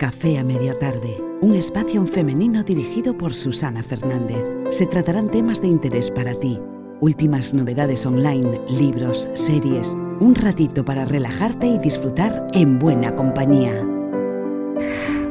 Café 0.00 0.38
a 0.38 0.42
Media 0.42 0.72
Tarde, 0.72 1.22
un 1.42 1.54
espacio 1.54 2.06
femenino 2.06 2.62
dirigido 2.62 3.18
por 3.18 3.34
Susana 3.34 3.82
Fernández. 3.82 4.42
Se 4.70 4.86
tratarán 4.86 5.30
temas 5.30 5.60
de 5.60 5.66
interés 5.66 6.10
para 6.10 6.32
ti, 6.32 6.58
últimas 7.00 7.52
novedades 7.52 8.06
online, 8.06 8.62
libros, 8.70 9.28
series, 9.34 9.94
un 10.18 10.34
ratito 10.34 10.86
para 10.86 11.04
relajarte 11.04 11.66
y 11.66 11.78
disfrutar 11.78 12.46
en 12.54 12.78
buena 12.78 13.14
compañía. 13.14 13.86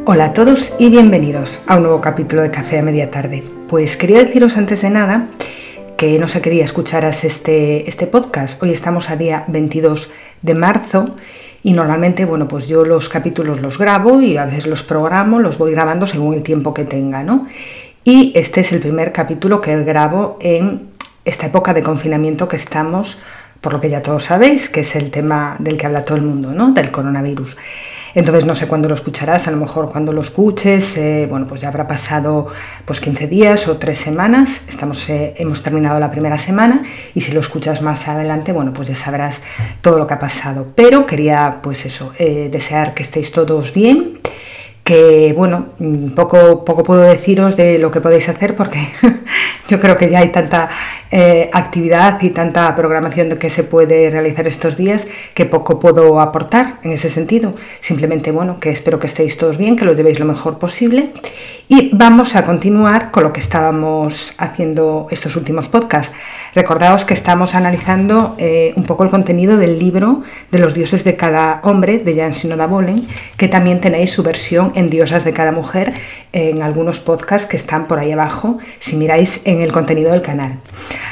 Hola 0.06 0.26
a 0.26 0.34
todos 0.34 0.72
y 0.78 0.92
bienvenidos 0.92 1.60
a 1.66 1.78
un 1.78 1.84
nuevo 1.84 2.00
capítulo 2.00 2.44
de 2.44 2.52
Café 2.52 2.78
a 2.78 2.84
Media 2.84 3.10
Tarde. 3.10 3.44
Pues 3.68 3.98
quería 3.98 4.24
deciros 4.24 4.56
antes 4.56 4.84
de 4.84 4.92
nada 4.92 5.30
que 5.98 6.20
no 6.20 6.28
se 6.28 6.42
quería 6.42 6.64
escucharas 6.64 7.24
este, 7.24 7.90
este 7.90 8.06
podcast. 8.06 8.62
Hoy 8.62 8.70
estamos 8.70 9.10
a 9.10 9.16
día 9.16 9.46
22 9.48 10.12
de 10.44 10.54
marzo 10.54 11.16
y 11.62 11.74
normalmente, 11.74 12.26
bueno, 12.26 12.48
pues 12.48 12.68
yo 12.68 12.86
los 12.86 13.10
capítulos 13.10 13.62
los 13.62 13.78
grabo 13.78 14.22
y 14.22 14.38
a 14.38 14.46
veces 14.46 14.68
los 14.68 14.84
programo, 14.84 15.40
los 15.40 15.58
voy 15.58 15.72
grabando 15.72 16.08
según 16.08 16.34
el 16.34 16.44
tiempo 16.44 16.74
que 16.74 16.86
tenga, 16.86 17.24
¿no? 17.24 17.48
Y 18.04 18.32
este 18.36 18.62
es 18.62 18.72
el 18.72 18.80
primer 18.80 19.12
capítulo 19.12 19.60
que 19.60 19.84
grabo 19.84 20.38
en 20.42 20.90
esta 21.26 21.48
época 21.48 21.74
de 21.74 21.84
confinamiento 21.84 22.48
que 22.48 22.56
estamos, 22.56 23.20
por 23.62 23.74
lo 23.74 23.82
que 23.82 23.90
ya 23.90 24.02
todos 24.02 24.24
sabéis, 24.24 24.70
que 24.70 24.82
es 24.82 24.96
el 24.96 25.12
tema 25.12 25.58
del 25.60 25.78
que 25.78 25.86
habla 25.86 26.04
todo 26.04 26.18
el 26.18 26.24
mundo, 26.24 26.54
¿no? 26.54 26.72
Del 26.72 26.92
coronavirus. 26.92 27.58
Entonces 28.16 28.46
no 28.46 28.56
sé 28.56 28.68
cuándo 28.68 28.90
lo 28.90 28.96
escucharás, 28.96 29.48
a 29.48 29.52
lo 29.52 29.58
mejor 29.58 29.90
cuando 29.90 30.12
lo 30.14 30.22
escuches, 30.22 30.98
eh, 30.98 31.28
bueno, 31.30 31.46
pues 31.48 31.62
ya 31.62 31.68
habrá 31.68 31.88
pasado 31.88 32.48
pues 32.86 33.00
15 33.00 33.28
días 33.28 33.68
o 33.68 33.78
3 33.78 33.98
semanas, 33.98 34.64
estamos, 34.68 35.10
eh, 35.10 35.34
hemos 35.38 35.62
terminado 35.62 36.00
la 36.00 36.10
primera 36.10 36.38
semana 36.38 36.82
y 37.14 37.22
si 37.22 37.32
lo 37.32 37.40
escuchas 37.40 37.82
más 37.82 38.08
adelante, 38.08 38.52
bueno, 38.52 38.74
pues 38.74 38.88
ya 38.88 38.96
sabrás 38.96 39.42
todo 39.82 39.98
lo 39.98 40.08
que 40.08 40.16
ha 40.16 40.20
pasado. 40.20 40.68
Pero 40.76 41.06
quería 41.06 41.60
pues 41.62 41.86
eso, 41.86 42.14
eh, 42.18 42.50
desear 42.52 42.94
que 42.94 43.04
estéis 43.04 43.32
todos 43.32 43.74
bien 43.74 44.20
que 44.90 45.36
bueno, 45.38 45.68
poco, 46.16 46.66
poco 46.66 46.82
puedo 46.82 47.02
deciros 47.02 47.56
de 47.56 47.78
lo 47.78 47.92
que 47.92 48.02
podéis 48.02 48.28
hacer 48.28 48.56
porque 48.56 48.80
yo 49.70 49.80
creo 49.80 49.96
que 49.96 50.10
ya 50.10 50.18
hay 50.18 50.30
tanta 50.30 50.68
eh, 51.12 51.48
actividad 51.54 52.20
y 52.24 52.32
tanta 52.32 52.76
programación 52.76 53.30
que 53.38 53.52
se 53.52 53.64
puede 53.64 54.10
realizar 54.10 54.48
estos 54.48 54.78
días 54.78 55.08
que 55.36 55.46
poco 55.46 55.80
puedo 55.80 56.20
aportar 56.20 56.80
en 56.82 56.90
ese 56.90 57.08
sentido. 57.08 57.54
Simplemente, 57.82 58.32
bueno, 58.32 58.60
que 58.60 58.72
espero 58.72 58.98
que 58.98 59.06
estéis 59.06 59.38
todos 59.38 59.60
bien, 59.60 59.76
que 59.76 59.86
lo 59.86 59.94
llevéis 59.94 60.20
lo 60.20 60.26
mejor 60.26 60.58
posible 60.58 61.14
y 61.68 61.92
vamos 61.94 62.36
a 62.36 62.44
continuar 62.44 63.12
con 63.12 63.26
lo 63.26 63.32
que 63.32 63.42
estábamos 63.42 64.34
haciendo 64.40 65.06
estos 65.12 65.36
últimos 65.36 65.70
podcasts. 65.70 66.12
Recordaos 66.56 67.06
que 67.06 67.14
estamos 67.14 67.54
analizando 67.54 68.36
eh, 68.38 68.74
un 68.76 68.84
poco 68.84 69.04
el 69.04 69.10
contenido 69.10 69.58
del 69.58 69.78
libro 69.78 70.24
de 70.52 70.60
los 70.60 70.74
dioses 70.74 71.04
de 71.04 71.16
cada 71.16 71.62
hombre 71.64 72.00
de 72.00 72.16
Jan 72.16 72.34
Sinoda 72.34 72.66
Bolen, 72.66 73.08
que 73.38 73.48
también 73.48 73.82
tenéis 73.82 74.12
su 74.12 74.24
versión 74.24 74.72
en 74.76 74.90
Diosas 74.90 75.26
de 75.26 75.34
cada 75.34 75.52
mujer 75.52 75.94
en 76.34 76.62
algunos 76.64 77.00
podcasts 77.00 77.48
que 77.48 77.58
están 77.58 77.88
por 77.88 78.00
ahí 78.00 78.12
abajo 78.12 78.58
si 78.80 78.96
miráis 78.96 79.42
en 79.46 79.62
el 79.62 79.72
contenido 79.72 80.12
del 80.12 80.22
canal. 80.22 80.60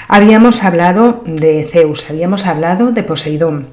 Habíamos 0.07 0.63
hablado 0.63 1.23
de 1.25 1.65
Zeus, 1.65 2.09
habíamos 2.09 2.45
hablado 2.45 2.91
de 2.91 3.03
Poseidón. 3.03 3.67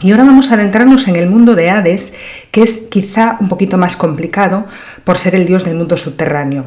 Y 0.00 0.10
ahora 0.10 0.24
vamos 0.24 0.50
a 0.50 0.54
adentrarnos 0.54 1.06
en 1.06 1.16
el 1.16 1.28
mundo 1.28 1.54
de 1.54 1.70
Hades, 1.70 2.16
que 2.50 2.62
es 2.62 2.88
quizá 2.90 3.36
un 3.40 3.48
poquito 3.48 3.78
más 3.78 3.96
complicado 3.96 4.64
por 5.04 5.16
ser 5.16 5.34
el 5.36 5.46
dios 5.46 5.64
del 5.64 5.76
mundo 5.76 5.96
subterráneo. 5.96 6.64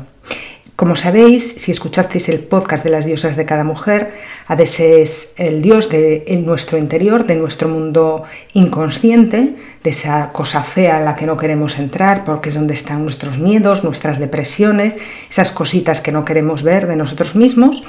Como 0.75 0.97
sabéis, 0.97 1.55
si 1.57 1.71
escuchasteis 1.71 2.27
el 2.27 2.39
podcast 2.39 2.83
de 2.83 2.89
las 2.89 3.05
diosas 3.05 3.37
de 3.37 3.45
cada 3.45 3.63
mujer, 3.63 4.11
Hades 4.45 4.81
es 4.81 5.33
el 5.37 5.61
dios 5.61 5.87
de 5.87 6.25
nuestro 6.45 6.77
interior, 6.77 7.25
de 7.25 7.37
nuestro 7.37 7.69
mundo 7.69 8.23
inconsciente, 8.51 9.55
de 9.81 9.89
esa 9.89 10.33
cosa 10.33 10.63
fea 10.63 10.97
a 10.97 10.99
la 10.99 11.15
que 11.15 11.25
no 11.25 11.37
queremos 11.37 11.79
entrar, 11.79 12.25
porque 12.25 12.49
es 12.49 12.55
donde 12.55 12.73
están 12.73 13.03
nuestros 13.03 13.39
miedos, 13.39 13.85
nuestras 13.85 14.19
depresiones, 14.19 14.97
esas 15.29 15.51
cositas 15.51 16.01
que 16.01 16.11
no 16.11 16.25
queremos 16.25 16.61
ver 16.61 16.87
de 16.87 16.97
nosotros 16.97 17.35
mismos. 17.35 17.85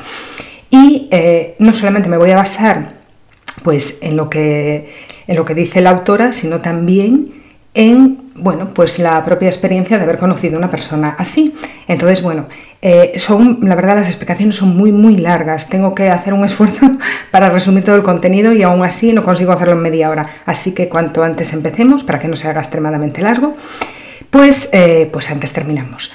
Y 0.70 1.08
eh, 1.10 1.56
no 1.58 1.72
solamente 1.72 2.08
me 2.08 2.18
voy 2.18 2.30
a 2.30 2.36
basar 2.36 2.92
pues, 3.64 3.98
en, 4.02 4.16
lo 4.16 4.30
que, 4.30 4.92
en 5.26 5.34
lo 5.34 5.44
que 5.44 5.54
dice 5.54 5.80
la 5.80 5.90
autora, 5.90 6.30
sino 6.30 6.60
también 6.60 7.32
en 7.74 8.26
bueno, 8.38 8.70
pues 8.72 8.98
la 8.98 9.24
propia 9.24 9.48
experiencia 9.48 9.96
de 9.96 10.04
haber 10.04 10.18
conocido 10.18 10.56
a 10.56 10.58
una 10.58 10.70
persona 10.70 11.16
así. 11.18 11.54
Entonces, 11.88 12.22
bueno, 12.22 12.46
eh, 12.82 13.12
son, 13.16 13.60
la 13.62 13.74
verdad, 13.74 13.96
las 13.96 14.06
explicaciones 14.06 14.56
son 14.56 14.76
muy, 14.76 14.92
muy 14.92 15.16
largas. 15.16 15.68
Tengo 15.68 15.94
que 15.94 16.08
hacer 16.08 16.32
un 16.32 16.44
esfuerzo 16.44 16.98
para 17.30 17.50
resumir 17.50 17.84
todo 17.84 17.96
el 17.96 18.02
contenido 18.02 18.52
y 18.52 18.62
aún 18.62 18.84
así 18.84 19.12
no 19.12 19.22
consigo 19.22 19.52
hacerlo 19.52 19.74
en 19.74 19.82
media 19.82 20.10
hora. 20.10 20.28
Así 20.44 20.72
que 20.72 20.88
cuanto 20.88 21.22
antes 21.22 21.52
empecemos, 21.52 22.04
para 22.04 22.18
que 22.18 22.28
no 22.28 22.36
se 22.36 22.48
haga 22.48 22.60
extremadamente 22.60 23.22
largo, 23.22 23.56
pues, 24.30 24.70
eh, 24.72 25.08
pues 25.12 25.30
antes 25.30 25.52
terminamos. 25.52 26.12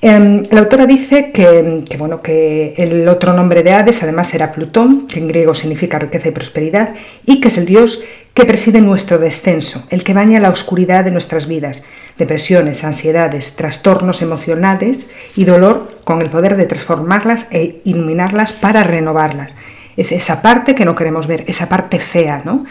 Em, 0.00 0.44
la 0.52 0.60
autora 0.60 0.86
dice 0.86 1.32
que, 1.32 1.84
bueno, 1.98 2.20
que 2.20 2.74
el 2.76 3.08
otro 3.08 3.32
nombre 3.32 3.64
de 3.64 3.72
Hades 3.72 4.02
además 4.04 4.32
era 4.32 4.52
Plutón, 4.52 5.08
que 5.08 5.18
en 5.18 5.26
griego 5.26 5.54
significa 5.54 5.98
riqueza 5.98 6.28
y 6.28 6.30
prosperidad, 6.30 6.94
y 7.26 7.40
que 7.40 7.48
es 7.48 7.58
el 7.58 7.66
dios 7.66 8.04
que 8.32 8.44
preside 8.44 8.80
nuestro 8.80 9.18
descenso, 9.18 9.84
el 9.90 10.04
que 10.04 10.14
baña 10.14 10.38
la 10.38 10.50
oscuridad 10.50 11.04
de 11.04 11.10
nuestras 11.10 11.48
vidas, 11.48 11.82
depresiones, 12.18 12.84
ansiedades, 12.84 13.56
trastornos 13.56 14.22
emocionales 14.22 15.10
y 15.36 15.44
dolor 15.44 16.00
con 16.04 16.20
el 16.20 16.30
poder 16.30 16.56
de 16.56 16.66
transformarlas 16.66 17.48
e 17.50 17.80
iluminarlas 17.84 18.52
para 18.52 18.82
renovarlas. 18.82 19.54
Es 19.96 20.12
esa 20.12 20.42
parte 20.42 20.74
que 20.74 20.84
no 20.84 20.94
queremos 20.94 21.26
ver, 21.26 21.44
esa 21.46 21.68
parte 21.68 21.98
fea, 21.98 22.42
¿no? 22.44 22.64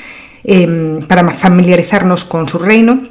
Em, 0.44 1.00
para 1.08 1.28
familiarizarnos 1.31 2.24
con 2.24 2.47
su 2.47 2.59
reino, 2.59 3.02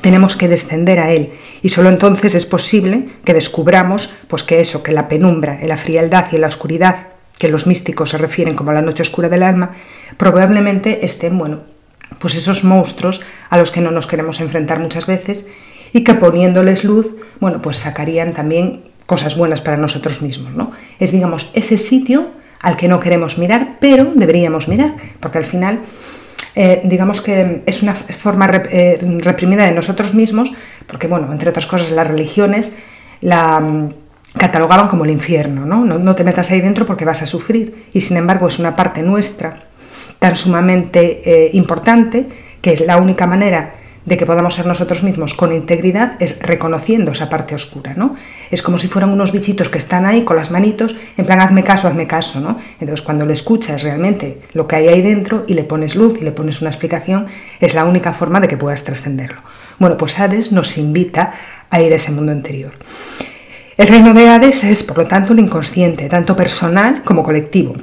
tenemos 0.00 0.36
que 0.36 0.48
descender 0.48 1.00
a 1.00 1.10
él 1.10 1.32
y 1.62 1.70
solo 1.70 1.88
entonces 1.88 2.34
es 2.34 2.46
posible 2.46 3.08
que 3.24 3.34
descubramos 3.34 4.14
pues 4.28 4.42
que 4.42 4.60
eso, 4.60 4.82
que 4.82 4.92
la 4.92 5.08
penumbra, 5.08 5.58
la 5.64 5.76
frialdad 5.76 6.26
y 6.30 6.36
la 6.36 6.46
oscuridad 6.46 7.08
que 7.38 7.48
los 7.48 7.66
místicos 7.66 8.10
se 8.10 8.18
refieren 8.18 8.54
como 8.54 8.72
la 8.72 8.82
noche 8.82 9.02
oscura 9.02 9.28
del 9.28 9.42
alma, 9.42 9.72
probablemente 10.16 11.04
estén, 11.04 11.38
bueno, 11.38 11.60
pues 12.18 12.34
esos 12.34 12.64
monstruos 12.64 13.22
a 13.50 13.58
los 13.58 13.70
que 13.70 13.80
no 13.80 13.90
nos 13.90 14.06
queremos 14.06 14.40
enfrentar 14.40 14.80
muchas 14.80 15.06
veces 15.06 15.48
y 15.92 16.04
que 16.04 16.14
poniéndoles 16.14 16.84
luz, 16.84 17.16
bueno, 17.40 17.60
pues 17.62 17.78
sacarían 17.78 18.32
también 18.32 18.82
cosas 19.06 19.36
buenas 19.36 19.62
para 19.62 19.76
nosotros 19.76 20.20
mismos, 20.20 20.54
¿no? 20.54 20.70
Es, 20.98 21.12
digamos, 21.12 21.50
ese 21.54 21.78
sitio 21.78 22.28
al 22.60 22.76
que 22.76 22.88
no 22.88 23.00
queremos 23.00 23.38
mirar, 23.38 23.78
pero 23.80 24.04
deberíamos 24.14 24.68
mirar, 24.68 24.94
porque 25.20 25.38
al 25.38 25.44
final, 25.44 25.80
eh, 26.54 26.82
digamos 26.84 27.20
que 27.20 27.62
es 27.64 27.82
una 27.82 27.94
forma 27.94 28.50
eh, 28.70 28.98
reprimida 29.18 29.64
de 29.64 29.72
nosotros 29.72 30.14
mismos, 30.14 30.52
porque, 30.86 31.06
bueno, 31.06 31.32
entre 31.32 31.50
otras 31.50 31.66
cosas, 31.66 31.90
las 31.92 32.06
religiones 32.06 32.74
la 33.20 33.60
mm, 33.60 33.94
catalogaban 34.36 34.88
como 34.88 35.04
el 35.04 35.10
infierno, 35.10 35.64
¿no? 35.64 35.84
¿no? 35.84 36.14
Te 36.14 36.24
metas 36.24 36.50
ahí 36.50 36.60
dentro 36.60 36.84
porque 36.84 37.04
vas 37.04 37.22
a 37.22 37.26
sufrir, 37.26 37.86
y 37.92 38.00
sin 38.00 38.16
embargo 38.16 38.48
es 38.48 38.58
una 38.58 38.76
parte 38.76 39.02
nuestra 39.02 39.56
tan 40.18 40.36
sumamente 40.36 41.22
eh, 41.24 41.50
importante, 41.52 42.26
que 42.60 42.72
es 42.72 42.80
la 42.80 42.96
única 42.96 43.26
manera 43.26 43.74
de 44.08 44.16
que 44.16 44.24
podamos 44.24 44.54
ser 44.54 44.66
nosotros 44.66 45.02
mismos 45.02 45.34
con 45.34 45.52
integridad 45.52 46.16
es 46.18 46.40
reconociendo 46.40 47.12
esa 47.12 47.28
parte 47.28 47.54
oscura, 47.54 47.92
¿no? 47.94 48.16
Es 48.50 48.62
como 48.62 48.78
si 48.78 48.88
fueran 48.88 49.10
unos 49.10 49.32
bichitos 49.32 49.68
que 49.68 49.76
están 49.76 50.06
ahí 50.06 50.24
con 50.24 50.36
las 50.36 50.50
manitos, 50.50 50.96
en 51.16 51.26
plan, 51.26 51.40
hazme 51.40 51.62
caso, 51.62 51.88
hazme 51.88 52.06
caso, 52.06 52.40
¿no? 52.40 52.58
Entonces, 52.80 53.02
cuando 53.02 53.26
le 53.26 53.34
escuchas 53.34 53.82
realmente 53.82 54.40
lo 54.54 54.66
que 54.66 54.76
hay 54.76 54.88
ahí 54.88 55.02
dentro 55.02 55.44
y 55.46 55.52
le 55.52 55.62
pones 55.62 55.94
luz 55.94 56.18
y 56.20 56.24
le 56.24 56.32
pones 56.32 56.62
una 56.62 56.70
explicación, 56.70 57.26
es 57.60 57.74
la 57.74 57.84
única 57.84 58.14
forma 58.14 58.40
de 58.40 58.48
que 58.48 58.56
puedas 58.56 58.82
trascenderlo. 58.82 59.42
Bueno, 59.78 59.98
pues 59.98 60.18
Hades 60.18 60.52
nos 60.52 60.78
invita 60.78 61.32
a 61.68 61.82
ir 61.82 61.92
a 61.92 61.96
ese 61.96 62.10
mundo 62.10 62.32
interior. 62.32 62.72
El 63.76 63.88
reino 63.88 64.14
de 64.14 64.28
Hades 64.28 64.64
es, 64.64 64.82
por 64.82 64.96
lo 64.96 65.06
tanto, 65.06 65.34
un 65.34 65.38
inconsciente, 65.38 66.08
tanto 66.08 66.34
personal 66.34 67.02
como 67.04 67.22
colectivo. 67.22 67.74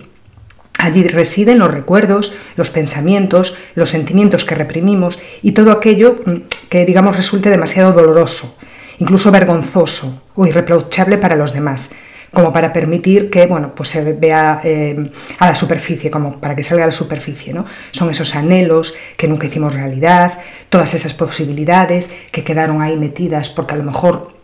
Allí 0.79 1.07
residen 1.07 1.59
los 1.59 1.71
recuerdos, 1.71 2.33
los 2.57 2.69
pensamientos, 2.69 3.57
los 3.75 3.89
sentimientos 3.89 4.45
que 4.45 4.55
reprimimos 4.55 5.19
y 5.41 5.53
todo 5.53 5.71
aquello 5.71 6.17
mm, 6.25 6.35
que, 6.69 6.85
digamos, 6.85 7.15
resulte 7.15 7.49
demasiado 7.49 7.93
doloroso, 7.93 8.57
incluso 8.99 9.31
vergonzoso 9.31 10.23
o 10.35 10.45
irreprochable 10.45 11.17
para 11.17 11.35
los 11.35 11.53
demás, 11.53 11.91
como 12.33 12.51
para 12.51 12.73
permitir 12.73 13.29
que, 13.29 13.45
bueno, 13.45 13.73
pues 13.73 13.89
se 13.89 14.13
vea 14.13 14.59
eh, 14.63 15.09
a 15.39 15.47
la 15.47 15.55
superficie, 15.55 16.11
como 16.11 16.41
para 16.41 16.55
que 16.55 16.63
salga 16.63 16.83
a 16.83 16.87
la 16.87 16.91
superficie, 16.91 17.53
¿no? 17.53 17.65
Son 17.91 18.09
esos 18.09 18.35
anhelos 18.35 18.95
que 19.15 19.29
nunca 19.29 19.47
hicimos 19.47 19.73
realidad, 19.73 20.37
todas 20.69 20.93
esas 20.93 21.13
posibilidades 21.13 22.13
que 22.31 22.43
quedaron 22.43 22.81
ahí 22.81 22.97
metidas 22.97 23.49
porque 23.49 23.75
a 23.75 23.77
lo 23.77 23.83
mejor 23.83 24.34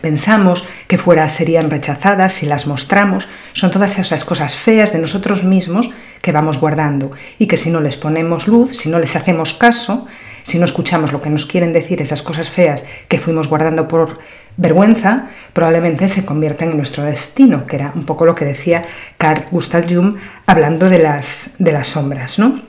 pensamos 0.00 0.64
que 0.88 0.98
fuera 0.98 1.28
serían 1.28 1.70
rechazadas 1.70 2.32
si 2.32 2.46
las 2.46 2.66
mostramos, 2.66 3.28
son 3.52 3.70
todas 3.70 3.98
esas 3.98 4.24
cosas 4.24 4.56
feas 4.56 4.92
de 4.92 4.98
nosotros 4.98 5.44
mismos 5.44 5.90
que 6.22 6.32
vamos 6.32 6.58
guardando 6.58 7.12
y 7.38 7.46
que 7.46 7.56
si 7.56 7.70
no 7.70 7.80
les 7.80 7.96
ponemos 7.96 8.48
luz, 8.48 8.76
si 8.76 8.88
no 8.88 8.98
les 8.98 9.14
hacemos 9.16 9.54
caso, 9.54 10.06
si 10.42 10.58
no 10.58 10.64
escuchamos 10.64 11.12
lo 11.12 11.20
que 11.20 11.30
nos 11.30 11.46
quieren 11.46 11.72
decir 11.72 12.00
esas 12.02 12.22
cosas 12.22 12.50
feas 12.50 12.84
que 13.08 13.18
fuimos 13.18 13.48
guardando 13.48 13.88
por 13.88 14.18
vergüenza, 14.56 15.28
probablemente 15.52 16.08
se 16.08 16.24
conviertan 16.24 16.70
en 16.70 16.76
nuestro 16.76 17.04
destino, 17.04 17.66
que 17.66 17.76
era 17.76 17.92
un 17.94 18.04
poco 18.06 18.24
lo 18.26 18.34
que 18.34 18.44
decía 18.44 18.84
Carl 19.18 19.46
Gustav 19.50 19.86
Jung 19.88 20.16
hablando 20.46 20.88
de 20.88 20.98
las, 21.00 21.56
de 21.58 21.72
las 21.72 21.88
sombras, 21.88 22.38
¿no? 22.38 22.60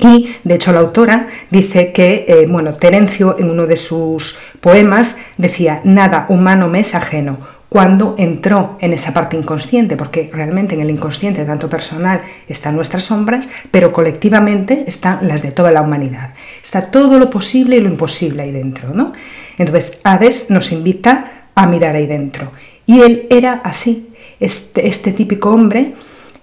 Y 0.00 0.34
de 0.44 0.54
hecho 0.54 0.72
la 0.72 0.80
autora 0.80 1.28
dice 1.50 1.92
que, 1.92 2.24
eh, 2.26 2.46
bueno, 2.48 2.72
Terencio 2.72 3.36
en 3.38 3.50
uno 3.50 3.66
de 3.66 3.76
sus 3.76 4.38
poemas 4.60 5.18
decía, 5.36 5.80
nada 5.84 6.26
humano 6.28 6.68
me 6.68 6.80
es 6.80 6.94
ajeno, 6.94 7.38
cuando 7.70 8.16
entró 8.18 8.76
en 8.80 8.92
esa 8.92 9.14
parte 9.14 9.36
inconsciente, 9.36 9.96
porque 9.96 10.28
realmente 10.32 10.74
en 10.74 10.80
el 10.80 10.90
inconsciente, 10.90 11.44
tanto 11.44 11.70
personal, 11.70 12.20
están 12.48 12.74
nuestras 12.74 13.04
sombras, 13.04 13.48
pero 13.70 13.92
colectivamente 13.92 14.84
están 14.88 15.28
las 15.28 15.42
de 15.42 15.52
toda 15.52 15.70
la 15.70 15.80
humanidad. 15.80 16.34
Está 16.64 16.90
todo 16.90 17.20
lo 17.20 17.30
posible 17.30 17.76
y 17.76 17.80
lo 17.80 17.88
imposible 17.88 18.42
ahí 18.42 18.50
dentro, 18.50 18.92
¿no? 18.92 19.12
Entonces, 19.56 20.00
Hades 20.02 20.50
nos 20.50 20.72
invita 20.72 21.46
a 21.54 21.66
mirar 21.68 21.94
ahí 21.94 22.08
dentro. 22.08 22.50
Y 22.86 23.02
él 23.02 23.28
era 23.30 23.60
así, 23.62 24.14
este, 24.40 24.88
este 24.88 25.12
típico 25.12 25.50
hombre 25.50 25.94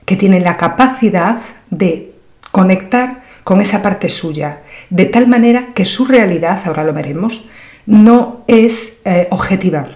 que 0.05 0.15
tiene 0.15 0.39
la 0.39 0.55
capacidad 0.55 1.39
de 1.69 2.13
conectar 2.51 3.23
con 3.43 3.59
esa 3.59 3.83
parte 3.83 4.07
suya, 4.07 4.61
de 4.89 5.05
tal 5.05 5.27
manera 5.27 5.73
que 5.75 5.83
su 5.83 6.05
realidad, 6.05 6.61
ahora 6.63 6.85
lo 6.85 6.93
veremos, 6.93 7.49
no 7.88 8.44
es 8.48 9.01
eh, 9.06 9.28
objetiva 9.31 9.88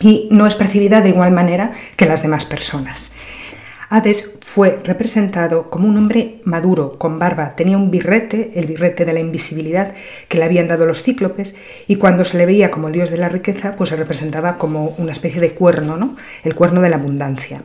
y 0.00 0.28
no 0.30 0.46
es 0.46 0.56
percibida 0.56 1.00
de 1.00 1.08
igual 1.08 1.32
manera 1.32 1.72
que 1.96 2.06
las 2.06 2.22
demás 2.22 2.44
personas. 2.44 3.12
Hades 3.88 4.38
fue 4.40 4.80
representado 4.82 5.70
como 5.70 5.86
un 5.88 5.96
hombre 5.96 6.40
maduro, 6.44 6.98
con 6.98 7.18
barba, 7.18 7.54
tenía 7.54 7.78
un 7.78 7.90
birrete, 7.90 8.52
el 8.56 8.66
birrete 8.66 9.04
de 9.04 9.12
la 9.12 9.20
invisibilidad 9.20 9.94
que 10.28 10.38
le 10.38 10.44
habían 10.44 10.66
dado 10.66 10.84
los 10.84 11.02
cíclopes, 11.02 11.54
y 11.86 11.96
cuando 11.96 12.24
se 12.24 12.36
le 12.36 12.46
veía 12.46 12.72
como 12.72 12.88
el 12.88 12.94
dios 12.94 13.10
de 13.10 13.18
la 13.18 13.28
riqueza, 13.28 13.72
pues 13.72 13.90
se 13.90 13.96
representaba 13.96 14.58
como 14.58 14.94
una 14.98 15.12
especie 15.12 15.40
de 15.40 15.52
cuerno, 15.52 15.96
¿no? 15.96 16.16
el 16.42 16.56
cuerno 16.56 16.80
de 16.80 16.90
la 16.90 16.96
abundancia. 16.96 17.62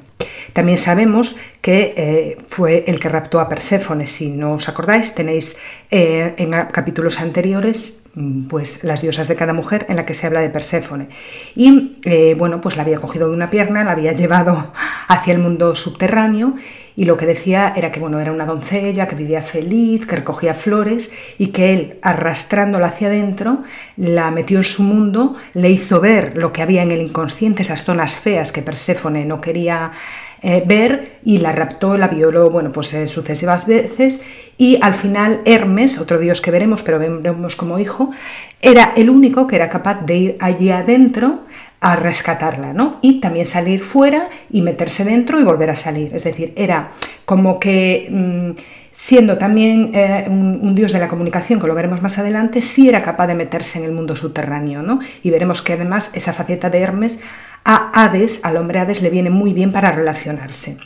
También 0.54 0.78
sabemos 0.78 1.36
que 1.62 1.94
eh, 1.98 2.38
fue 2.48 2.86
el 2.88 3.00
que 3.00 3.10
raptó 3.10 3.40
a 3.40 3.50
Perséfone. 3.50 4.08
Si 4.08 4.30
no 4.30 4.54
os 4.54 4.70
acordáis, 4.70 5.14
tenéis 5.14 5.62
eh, 5.92 6.34
en 6.38 6.52
capítulos 6.72 7.20
anteriores 7.20 8.04
mm, 8.16 8.48
pues 8.48 8.84
las 8.84 9.02
diosas 9.02 9.28
de 9.28 9.36
cada 9.36 9.54
mujer 9.54 9.86
en 9.90 9.98
la 9.98 10.06
que 10.06 10.14
se 10.14 10.28
habla 10.28 10.40
de 10.40 10.50
Perséfone. 10.50 11.10
Y 11.56 12.00
eh, 12.06 12.36
bueno, 12.38 12.62
pues 12.62 12.78
la 12.78 12.84
había 12.84 13.00
cogido 13.00 13.28
de 13.30 13.36
una 13.36 13.50
pierna, 13.50 13.84
la 13.84 13.92
había 13.92 14.12
llevado 14.20 14.74
hacia 15.08 15.34
el 15.34 15.40
mundo 15.40 15.76
subterráneo 15.76 16.56
y 17.00 17.06
lo 17.06 17.16
que 17.16 17.26
decía 17.26 17.72
era 17.78 17.92
que 17.92 18.02
bueno, 18.02 18.20
era 18.20 18.34
una 18.34 18.46
doncella 18.46 19.08
que 19.08 19.16
vivía 19.16 19.42
feliz, 19.42 20.06
que 20.06 20.18
recogía 20.18 20.54
flores 20.54 21.14
y 21.38 21.48
que 21.48 21.74
él, 21.74 21.98
arrastrándola 22.02 22.88
hacia 22.88 23.08
adentro, 23.08 23.64
la 23.96 24.32
metió 24.32 24.58
en 24.58 24.66
su 24.66 24.84
mundo, 24.84 25.38
le 25.54 25.70
hizo 25.70 26.02
ver 26.02 26.36
lo 26.36 26.52
que 26.52 26.62
había 26.62 26.84
en 26.84 26.92
el 26.92 27.02
inconsciente, 27.02 27.62
esas 27.62 27.86
zonas 27.86 28.18
feas 28.18 28.52
que 28.52 28.62
Perséfone 28.62 29.24
no 29.24 29.40
quería 29.40 29.94
eh, 30.42 30.62
ver 30.66 31.20
y 31.24 31.38
la 31.38 31.54
raptó, 31.54 31.96
la 31.96 32.10
violó, 32.10 32.50
bueno, 32.50 32.74
pues 32.74 32.94
eh, 32.94 33.08
sucesivas 33.08 33.66
veces. 33.66 34.22
Y 34.58 34.78
al 34.82 34.94
final 34.94 35.40
Hermes, 35.46 36.00
otro 36.00 36.20
dios 36.20 36.42
que 36.42 36.52
veremos, 36.52 36.84
pero 36.84 37.00
vemos 37.00 37.56
como 37.56 37.80
hijo, 37.80 38.12
era 38.60 38.92
el 38.98 39.10
único 39.10 39.48
que 39.48 39.56
era 39.56 39.70
capaz 39.70 40.02
de 40.06 40.18
ir 40.18 40.38
allí 40.42 40.70
adentro 40.70 41.46
a 41.82 41.96
rescatarla, 41.96 42.74
¿no? 42.74 43.00
Y 43.02 43.22
también 43.22 43.46
salir 43.46 43.84
fuera 43.84 44.30
y 44.50 44.62
meterse 44.62 45.06
dentro 45.06 45.40
y 45.40 45.44
volver 45.44 45.70
a 45.70 45.76
salir. 45.76 46.14
Es 46.14 46.26
decir, 46.26 46.54
era 46.58 46.92
como 47.26 47.60
que 47.60 48.08
mm, 48.12 48.52
siendo 48.92 49.38
también 49.38 49.92
eh, 49.94 50.26
un, 50.28 50.76
dios 50.76 50.92
de 50.92 51.00
la 51.00 51.08
comunicación, 51.08 51.60
que 51.60 51.68
lo 51.68 51.76
veremos 51.76 52.02
más 52.02 52.20
adelante, 52.20 52.60
sí 52.60 52.90
era 52.90 53.02
capaz 53.02 53.28
de 53.28 53.36
meterse 53.36 53.80
en 53.80 53.86
el 53.86 53.92
mundo 53.94 54.16
subterráneo, 54.16 54.82
¿no? 54.82 55.00
Y 55.24 55.30
veremos 55.30 55.62
que 55.62 55.74
además 55.74 56.12
esa 56.16 56.34
faceta 56.34 56.70
de 56.70 56.80
Hermes 56.80 57.22
a 57.64 57.92
Hades, 57.94 58.44
al 58.44 58.58
hombre 58.58 58.80
Hades, 58.80 59.02
le 59.02 59.10
viene 59.10 59.30
muy 59.30 59.54
bien 59.54 59.72
para 59.72 59.92
relacionarse. 59.92 60.78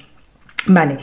Vale, 0.66 0.98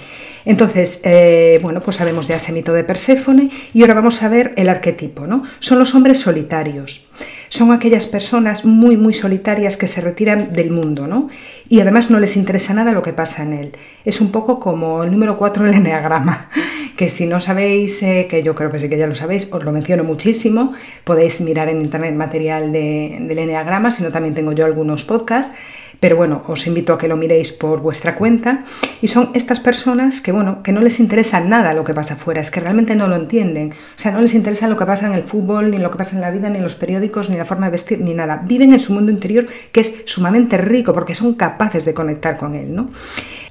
entonces, 0.45 1.03
eh, 1.05 1.59
bueno, 1.63 1.81
pues 1.81 1.97
sabemos 1.97 2.27
ya 2.27 2.37
ese 2.37 2.53
mito 2.53 2.73
de 2.73 2.85
Perséfone 2.85 3.51
y 3.75 3.83
ahora 3.83 3.95
vamos 3.95 4.23
a 4.23 4.29
ver 4.29 4.55
el 4.57 4.69
arquetipo, 4.69 5.27
¿no? 5.27 5.43
Son 5.59 5.79
los 5.79 5.95
hombres 5.95 6.19
solitarios. 6.19 7.11
Son 7.51 7.73
aquellas 7.73 8.07
personas 8.07 8.65
muy, 8.65 8.97
muy 8.97 9.13
solitarias 9.13 9.77
que 9.77 9.89
se 9.89 10.01
retiran 10.01 10.53
del 10.53 10.71
mundo, 10.71 11.09
¿no? 11.09 11.29
Y 11.69 11.81
además 11.81 12.09
no 12.09 12.21
les 12.21 12.37
interesa 12.37 12.75
nada 12.75 12.93
lo 12.93 13.03
que 13.03 13.13
pasa 13.13 13.43
en 13.43 13.53
él. 13.53 13.73
Es 14.05 14.21
un 14.21 14.31
poco 14.31 14.61
como 14.61 15.03
el 15.03 15.11
número 15.11 15.37
4 15.37 15.65
del 15.65 15.75
Enneagrama, 15.75 16.49
que 16.97 17.09
si 17.09 17.27
no 17.27 17.41
sabéis, 17.41 18.05
eh, 18.05 18.29
que 18.31 18.45
yo 18.45 18.55
creo 18.55 18.71
que 18.71 18.79
sí 18.79 18.89
que 18.89 18.97
ya 18.97 19.09
lo 19.09 19.17
sabéis, 19.17 19.53
os 19.53 19.65
lo 19.65 19.73
menciono 19.73 20.05
muchísimo, 20.05 20.75
podéis 21.03 21.41
mirar 21.41 21.69
en 21.69 21.83
internet 21.83 22.15
material 22.15 22.71
de, 22.71 23.19
del 23.21 23.39
Enneagrama, 23.41 23.91
si 23.91 24.05
no 24.05 24.13
también 24.13 24.35
tengo 24.35 24.53
yo 24.53 24.65
algunos 24.65 25.05
podcasts 25.05 25.53
pero 26.01 26.17
bueno, 26.17 26.43
os 26.49 26.67
invito 26.67 26.95
a 26.95 26.99
que 26.99 27.09
lo 27.09 27.17
miréis 27.17 27.53
por 27.53 27.81
vuestra 27.81 28.15
cuenta. 28.15 28.65
Y 29.03 29.09
son 29.09 29.31
estas 29.35 29.61
personas 29.61 30.23
que, 30.23 30.33
bueno, 30.33 30.63
que 30.63 30.73
no 30.73 30.81
les 30.81 30.99
interesa 30.99 31.41
nada 31.41 31.75
lo 31.75 31.85
que 31.85 31.95
pasa 31.95 32.15
afuera, 32.15 32.41
es 32.41 32.51
que 32.51 32.61
realmente 32.61 32.97
no 32.97 33.07
lo 33.07 33.17
entienden. 33.17 33.71
O 33.71 33.99
sea, 33.99 34.11
no 34.11 34.21
les 34.21 34.35
interesa 34.35 34.67
lo 34.67 34.79
que 34.79 34.87
pasa 34.87 35.07
en 35.07 35.13
el 35.13 35.23
fútbol, 35.23 35.71
ni 35.71 35.77
lo 35.77 35.91
que 35.91 35.99
pasa 35.99 36.17
en 36.17 36.23
la 36.23 36.31
vida, 36.31 36.49
ni 36.49 36.57
en 36.57 36.63
los 36.63 36.75
periódicos, 36.75 37.29
ni 37.29 37.37
la 37.37 37.45
forma 37.45 37.67
de 37.67 37.73
vestir, 37.73 38.01
ni 38.01 38.15
nada. 38.15 38.43
Viven 38.45 38.73
en 38.73 38.81
su 38.81 38.95
mundo 38.95 39.13
interior 39.13 39.47
que 39.73 39.81
es 39.81 40.03
sumamente 40.07 40.57
rico 40.57 40.95
porque 40.95 41.15
son 41.15 41.35
capaces 41.35 41.85
de 41.85 41.93
conectar 41.93 42.39
con 42.39 42.55
él, 42.55 42.75
¿no? 42.75 42.91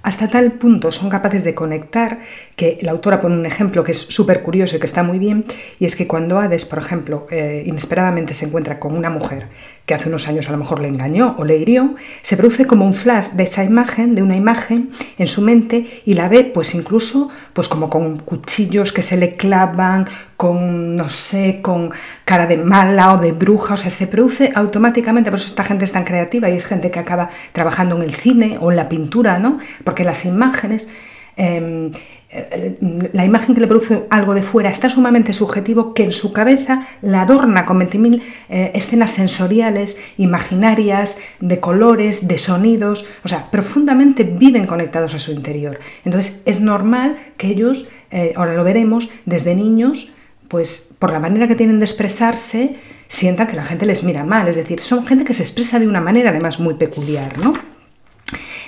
Hasta 0.01 0.29
tal 0.29 0.53
punto 0.53 0.93
son 0.93 1.09
capaces 1.09 1.43
de 1.43 1.53
conectar 1.53 2.19
que 2.55 2.79
la 2.81 2.91
autora 2.91 3.19
pone 3.19 3.35
un 3.35 3.45
ejemplo 3.45 3.83
que 3.83 3.91
es 3.91 3.97
súper 3.97 4.41
curioso 4.41 4.77
y 4.77 4.79
que 4.79 4.85
está 4.85 5.03
muy 5.03 5.19
bien, 5.19 5.43
y 5.77 5.85
es 5.85 5.95
que 5.97 6.07
cuando 6.07 6.39
Hades, 6.39 6.63
por 6.63 6.79
ejemplo, 6.79 7.27
eh, 7.29 7.63
inesperadamente 7.65 8.33
se 8.33 8.45
encuentra 8.45 8.79
con 8.79 8.95
una 8.95 9.09
mujer 9.09 9.47
que 9.85 9.93
hace 9.93 10.07
unos 10.07 10.27
años 10.27 10.47
a 10.47 10.51
lo 10.51 10.57
mejor 10.57 10.79
le 10.79 10.87
engañó 10.87 11.35
o 11.37 11.43
le 11.43 11.57
hirió, 11.57 11.95
se 12.21 12.37
produce 12.37 12.65
como 12.65 12.85
un 12.85 12.93
flash 12.93 13.31
de 13.31 13.43
esa 13.43 13.63
imagen, 13.63 14.15
de 14.15 14.23
una 14.23 14.37
imagen 14.37 14.91
en 15.17 15.27
su 15.27 15.41
mente 15.41 15.85
y 16.05 16.13
la 16.13 16.29
ve 16.29 16.45
pues 16.45 16.75
incluso 16.75 17.29
pues 17.53 17.67
como 17.67 17.89
con 17.89 18.17
cuchillos 18.19 18.93
que 18.93 19.01
se 19.01 19.17
le 19.17 19.35
clavan, 19.35 20.07
con 20.39 20.95
no 20.95 21.09
sé, 21.09 21.59
con 21.61 21.91
cara 22.23 22.47
de 22.47 22.55
mala 22.55 23.13
o 23.13 23.17
de 23.17 23.33
bruja, 23.33 23.73
o 23.73 23.77
sea, 23.77 23.91
se 23.91 24.07
produce 24.07 24.53
automáticamente, 24.55 25.29
por 25.29 25.37
eso 25.37 25.49
esta 25.49 25.65
gente 25.65 25.83
es 25.83 25.91
tan 25.91 26.05
creativa 26.05 26.49
y 26.49 26.55
es 26.55 26.63
gente 26.63 26.89
que 26.91 26.99
acaba 26.99 27.29
trabajando 27.51 27.97
en 27.97 28.03
el 28.03 28.13
cine 28.13 28.57
o 28.61 28.71
en 28.71 28.77
la 28.77 28.87
pintura, 28.87 29.37
¿no? 29.37 29.59
Porque 29.83 30.05
las 30.05 30.23
imágenes 30.23 30.87
em, 31.35 31.91
eh, 32.29 32.77
la 33.11 33.25
imagen 33.25 33.53
que 33.53 33.59
le 33.59 33.67
produce 33.67 34.05
algo 34.09 34.33
de 34.33 34.41
fuera 34.41 34.69
está 34.69 34.87
sumamente 34.87 35.33
subjetivo 35.33 35.93
que 35.93 36.03
en 36.05 36.13
su 36.13 36.31
cabeza 36.31 36.87
la 37.01 37.23
adorna 37.23 37.65
con 37.65 37.81
20.000 37.81 38.21
eh, 38.47 38.71
escenas 38.75 39.11
sensoriales, 39.11 39.97
imaginarias, 40.17 41.17
de 41.41 41.59
colores, 41.59 42.29
de 42.29 42.37
sonidos, 42.37 43.05
o 43.25 43.27
sea, 43.27 43.51
profundamente 43.51 44.23
viven 44.23 44.65
conectados 44.65 45.15
a 45.15 45.19
su 45.19 45.33
interior. 45.33 45.79
Entonces 46.05 46.43
es 46.45 46.61
normal 46.61 47.17
que 47.35 47.47
ellos, 47.47 47.89
eh, 48.11 48.31
ahora 48.37 48.53
lo 48.53 48.63
veremos, 48.63 49.09
desde 49.25 49.53
niños, 49.53 50.13
pues 50.49 50.93
por 50.99 51.13
la 51.13 51.19
manera 51.19 51.47
que 51.47 51.55
tienen 51.55 51.79
de 51.79 51.85
expresarse, 51.85 52.75
sientan 53.07 53.47
que 53.47 53.55
la 53.55 53.63
gente 53.63 53.85
les 53.85 54.03
mira 54.03 54.25
mal, 54.25 54.47
es 54.47 54.57
decir, 54.57 54.81
son 54.81 55.05
gente 55.05 55.23
que 55.23 55.33
se 55.33 55.43
expresa 55.43 55.79
de 55.79 55.87
una 55.87 56.01
manera 56.01 56.31
además 56.31 56.59
muy 56.59 56.73
peculiar, 56.73 57.37
¿no? 57.37 57.53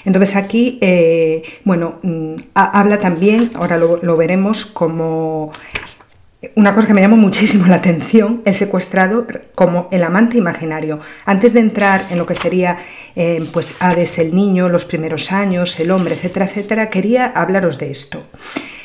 Entonces 0.05 0.35
aquí, 0.35 0.79
eh, 0.81 1.43
bueno, 1.63 1.99
mm, 2.01 2.35
habla 2.53 2.99
también, 2.99 3.51
ahora 3.53 3.77
lo, 3.77 4.17
veremos, 4.17 4.65
como 4.65 5.51
una 6.55 6.73
cosa 6.73 6.87
que 6.87 6.93
me 6.95 7.01
llamó 7.01 7.17
muchísimo 7.17 7.67
la 7.67 7.75
atención, 7.75 8.41
el 8.45 8.55
secuestrado 8.55 9.27
como 9.53 9.87
el 9.91 10.03
amante 10.03 10.39
imaginario. 10.39 10.99
Antes 11.25 11.53
de 11.53 11.59
entrar 11.59 12.03
en 12.09 12.17
lo 12.17 12.25
que 12.25 12.33
sería 12.33 12.79
eh, 13.15 13.45
pues 13.53 13.75
Hades, 13.79 14.17
el 14.17 14.33
niño, 14.33 14.69
los 14.69 14.85
primeros 14.85 15.31
años, 15.31 15.79
el 15.79 15.91
hombre, 15.91 16.15
etcétera, 16.15 16.45
etcétera, 16.45 16.89
quería 16.89 17.27
hablaros 17.27 17.77
de 17.77 17.91
esto. 17.91 18.23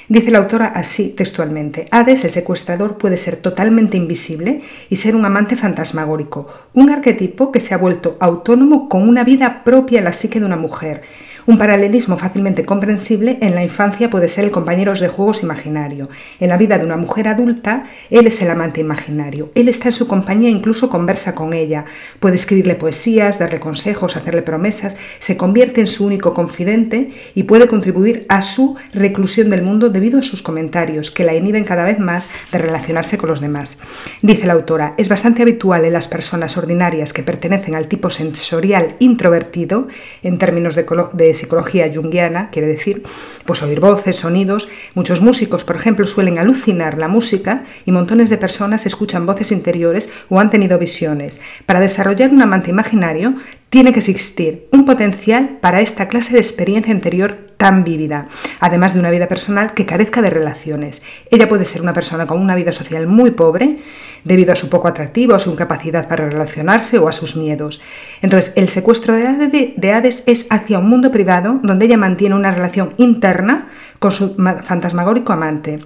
Dice 0.08 0.30
la 0.30 0.38
autora 0.38 0.66
así 0.66 1.08
textualmente, 1.08 1.86
Hades, 1.90 2.22
el 2.22 2.30
secuestrador, 2.30 2.96
puede 2.96 3.16
ser 3.16 3.36
totalmente 3.36 3.96
invisible 3.96 4.60
y 4.88 4.96
ser 4.96 5.16
un 5.16 5.24
amante 5.24 5.56
fantasmagórico, 5.56 6.46
un 6.74 6.90
arquetipo 6.90 7.50
que 7.50 7.58
se 7.58 7.74
ha 7.74 7.78
vuelto 7.78 8.16
autónomo 8.20 8.88
con 8.88 9.08
una 9.08 9.24
vida 9.24 9.64
propia 9.64 9.98
en 9.98 10.04
la 10.04 10.12
psique 10.12 10.38
de 10.38 10.46
una 10.46 10.56
mujer, 10.56 11.02
un 11.46 11.58
paralelismo 11.58 12.18
fácilmente 12.18 12.64
comprensible 12.64 13.38
en 13.40 13.54
la 13.54 13.62
infancia 13.62 14.10
puede 14.10 14.28
ser 14.28 14.44
el 14.44 14.50
compañero 14.50 14.92
de 14.94 15.08
juegos 15.08 15.42
imaginario. 15.42 16.08
En 16.40 16.48
la 16.48 16.56
vida 16.56 16.78
de 16.78 16.84
una 16.84 16.96
mujer 16.96 17.28
adulta, 17.28 17.84
él 18.10 18.26
es 18.26 18.42
el 18.42 18.50
amante 18.50 18.80
imaginario. 18.80 19.50
Él 19.54 19.68
está 19.68 19.88
en 19.88 19.92
su 19.92 20.08
compañía 20.08 20.48
e 20.48 20.52
incluso 20.52 20.88
conversa 20.88 21.34
con 21.34 21.52
ella. 21.52 21.84
Puede 22.20 22.34
escribirle 22.34 22.74
poesías, 22.74 23.38
darle 23.38 23.60
consejos, 23.60 24.16
hacerle 24.16 24.42
promesas, 24.42 24.96
se 25.18 25.36
convierte 25.36 25.80
en 25.80 25.86
su 25.86 26.06
único 26.06 26.34
confidente 26.34 27.10
y 27.34 27.44
puede 27.44 27.68
contribuir 27.68 28.26
a 28.28 28.42
su 28.42 28.76
reclusión 28.92 29.50
del 29.50 29.62
mundo 29.62 29.88
debido 29.88 30.18
a 30.18 30.22
sus 30.22 30.42
comentarios, 30.42 31.10
que 31.10 31.24
la 31.24 31.34
inhiben 31.34 31.64
cada 31.64 31.84
vez 31.84 31.98
más 31.98 32.28
de 32.50 32.58
relacionarse 32.58 33.18
con 33.18 33.30
los 33.30 33.40
demás. 33.40 33.78
Dice 34.22 34.46
la 34.46 34.54
autora, 34.54 34.94
es 34.98 35.08
bastante 35.08 35.42
habitual 35.42 35.84
en 35.84 35.92
las 35.92 36.08
personas 36.08 36.56
ordinarias 36.56 37.12
que 37.12 37.22
pertenecen 37.22 37.74
al 37.74 37.88
tipo 37.88 38.10
sensorial 38.10 38.96
introvertido, 38.98 39.88
en 40.22 40.38
términos 40.38 40.74
de, 40.74 40.86
de 41.12 41.35
psicología 41.36 41.90
junguiana, 41.92 42.50
quiere 42.50 42.68
decir, 42.68 43.02
pues 43.44 43.62
oír 43.62 43.80
voces, 43.80 44.16
sonidos. 44.16 44.68
Muchos 44.94 45.20
músicos, 45.20 45.64
por 45.64 45.76
ejemplo, 45.76 46.06
suelen 46.06 46.38
alucinar 46.38 46.98
la 46.98 47.08
música 47.08 47.64
y 47.84 47.92
montones 47.92 48.30
de 48.30 48.38
personas 48.38 48.86
escuchan 48.86 49.26
voces 49.26 49.52
interiores 49.52 50.10
o 50.28 50.40
han 50.40 50.50
tenido 50.50 50.78
visiones. 50.78 51.40
Para 51.66 51.80
desarrollar 51.80 52.30
un 52.32 52.42
amante 52.42 52.70
imaginario 52.70 53.34
tiene 53.70 53.92
que 53.92 54.00
existir 54.00 54.68
un 54.72 54.84
potencial 54.84 55.58
para 55.60 55.80
esta 55.80 56.08
clase 56.08 56.32
de 56.32 56.40
experiencia 56.40 56.92
interior 56.92 57.45
tan 57.56 57.84
vívida, 57.84 58.28
además 58.60 58.94
de 58.94 59.00
una 59.00 59.10
vida 59.10 59.28
personal 59.28 59.72
que 59.72 59.86
carezca 59.86 60.22
de 60.22 60.30
relaciones. 60.30 61.02
Ella 61.30 61.48
puede 61.48 61.64
ser 61.64 61.82
una 61.82 61.92
persona 61.92 62.26
con 62.26 62.40
una 62.40 62.54
vida 62.54 62.72
social 62.72 63.06
muy 63.06 63.30
pobre, 63.30 63.78
debido 64.24 64.52
a 64.52 64.56
su 64.56 64.68
poco 64.68 64.88
atractivo, 64.88 65.34
a 65.34 65.38
su 65.38 65.50
incapacidad 65.50 66.08
para 66.08 66.28
relacionarse 66.28 66.98
o 66.98 67.08
a 67.08 67.12
sus 67.12 67.36
miedos. 67.36 67.80
Entonces, 68.22 68.52
el 68.56 68.68
secuestro 68.68 69.14
de 69.14 69.92
Hades 69.92 70.24
es 70.26 70.46
hacia 70.50 70.78
un 70.78 70.88
mundo 70.88 71.10
privado 71.10 71.60
donde 71.62 71.86
ella 71.86 71.96
mantiene 71.96 72.34
una 72.34 72.50
relación 72.50 72.92
interna 72.96 73.68
con 73.98 74.10
su 74.10 74.34
fantasmagórico 74.34 75.32
amante. 75.32 75.78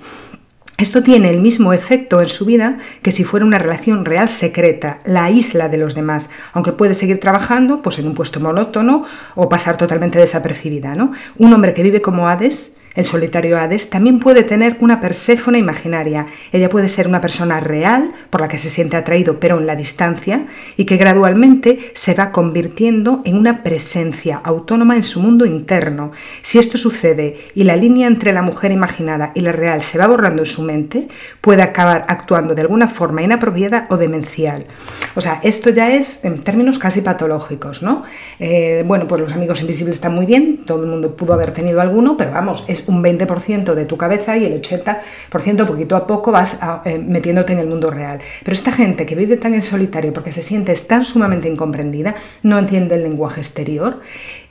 Esto 0.80 1.02
tiene 1.02 1.28
el 1.28 1.42
mismo 1.42 1.74
efecto 1.74 2.22
en 2.22 2.30
su 2.30 2.46
vida 2.46 2.78
que 3.02 3.12
si 3.12 3.22
fuera 3.22 3.44
una 3.44 3.58
relación 3.58 4.06
real 4.06 4.30
secreta, 4.30 5.00
la 5.04 5.30
isla 5.30 5.68
de 5.68 5.76
los 5.76 5.94
demás, 5.94 6.30
aunque 6.54 6.72
puede 6.72 6.94
seguir 6.94 7.20
trabajando 7.20 7.82
pues 7.82 7.98
en 7.98 8.06
un 8.06 8.14
puesto 8.14 8.40
monótono 8.40 9.04
o 9.34 9.46
pasar 9.50 9.76
totalmente 9.76 10.18
desapercibida. 10.18 10.94
¿no? 10.94 11.12
Un 11.36 11.52
hombre 11.52 11.74
que 11.74 11.82
vive 11.82 12.00
como 12.00 12.30
Hades 12.30 12.78
el 12.94 13.04
solitario 13.04 13.58
Hades 13.58 13.90
también 13.90 14.18
puede 14.18 14.42
tener 14.42 14.76
una 14.80 15.00
Perséfone 15.00 15.58
imaginaria. 15.58 16.26
Ella 16.52 16.68
puede 16.68 16.88
ser 16.88 17.06
una 17.06 17.20
persona 17.20 17.60
real 17.60 18.10
por 18.30 18.40
la 18.40 18.48
que 18.48 18.58
se 18.58 18.70
siente 18.70 18.96
atraído 18.96 19.38
pero 19.38 19.58
en 19.58 19.66
la 19.66 19.76
distancia 19.76 20.46
y 20.76 20.84
que 20.84 20.96
gradualmente 20.96 21.92
se 21.94 22.14
va 22.14 22.32
convirtiendo 22.32 23.22
en 23.24 23.36
una 23.36 23.62
presencia 23.62 24.40
autónoma 24.42 24.96
en 24.96 25.04
su 25.04 25.20
mundo 25.20 25.46
interno. 25.46 26.12
Si 26.42 26.58
esto 26.58 26.78
sucede 26.78 27.36
y 27.54 27.64
la 27.64 27.76
línea 27.76 28.06
entre 28.06 28.32
la 28.32 28.42
mujer 28.42 28.72
imaginada 28.72 29.32
y 29.34 29.40
la 29.40 29.52
real 29.52 29.82
se 29.82 29.98
va 29.98 30.06
borrando 30.06 30.42
en 30.42 30.46
su 30.46 30.62
mente, 30.62 31.08
puede 31.40 31.62
acabar 31.62 32.04
actuando 32.08 32.54
de 32.54 32.62
alguna 32.62 32.88
forma 32.88 33.22
inapropiada 33.22 33.86
o 33.90 33.96
demencial. 33.96 34.66
O 35.14 35.20
sea, 35.20 35.40
esto 35.42 35.70
ya 35.70 35.90
es 35.90 36.24
en 36.24 36.40
términos 36.42 36.78
casi 36.78 37.00
patológicos, 37.00 37.82
¿no? 37.82 38.02
Eh, 38.38 38.84
bueno, 38.86 39.06
pues 39.06 39.20
los 39.20 39.32
amigos 39.32 39.60
invisibles 39.60 39.96
están 39.96 40.14
muy 40.14 40.26
bien, 40.26 40.64
todo 40.64 40.82
el 40.82 40.88
mundo 40.88 41.14
pudo 41.16 41.34
haber 41.34 41.52
tenido 41.52 41.80
alguno, 41.80 42.16
pero 42.16 42.32
vamos, 42.32 42.64
es 42.68 42.79
un 42.86 43.02
20% 43.02 43.74
de 43.74 43.84
tu 43.84 43.96
cabeza 43.96 44.36
y 44.36 44.44
el 44.44 44.60
80% 44.60 45.66
poquito 45.66 45.96
a 45.96 46.06
poco 46.06 46.32
vas 46.32 46.60
eh, 46.84 46.98
metiéndote 46.98 47.52
en 47.52 47.60
el 47.60 47.66
mundo 47.66 47.90
real. 47.90 48.18
Pero 48.44 48.54
esta 48.54 48.72
gente 48.72 49.06
que 49.06 49.14
vive 49.14 49.36
tan 49.36 49.54
en 49.54 49.62
solitario 49.62 50.12
porque 50.12 50.32
se 50.32 50.42
siente 50.42 50.74
tan 50.74 51.04
sumamente 51.04 51.48
incomprendida, 51.48 52.14
no 52.42 52.58
entiende 52.58 52.94
el 52.94 53.02
lenguaje 53.02 53.40
exterior, 53.40 54.00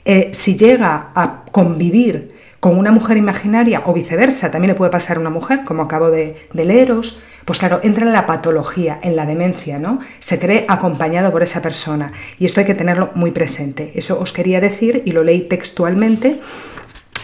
eh, 0.04 0.30
si 0.32 0.56
llega 0.56 1.10
a 1.14 1.44
convivir 1.50 2.28
con 2.60 2.78
una 2.78 2.90
mujer 2.90 3.16
imaginaria 3.16 3.82
o 3.86 3.94
viceversa, 3.94 4.50
también 4.50 4.72
le 4.72 4.74
puede 4.74 4.90
pasar 4.90 5.16
a 5.16 5.20
una 5.20 5.30
mujer, 5.30 5.60
como 5.64 5.82
acabo 5.82 6.10
de, 6.10 6.36
de 6.52 6.64
leeros, 6.64 7.20
pues 7.44 7.58
claro, 7.58 7.80
entra 7.82 8.06
en 8.06 8.12
la 8.12 8.26
patología, 8.26 8.98
en 9.02 9.16
la 9.16 9.24
demencia, 9.24 9.78
¿no? 9.78 10.00
Se 10.18 10.38
cree 10.38 10.66
acompañado 10.68 11.32
por 11.32 11.42
esa 11.42 11.62
persona 11.62 12.12
y 12.38 12.44
esto 12.44 12.60
hay 12.60 12.66
que 12.66 12.74
tenerlo 12.74 13.10
muy 13.14 13.30
presente. 13.30 13.92
Eso 13.94 14.20
os 14.20 14.32
quería 14.32 14.60
decir 14.60 15.02
y 15.06 15.12
lo 15.12 15.24
leí 15.24 15.40
textualmente 15.40 16.38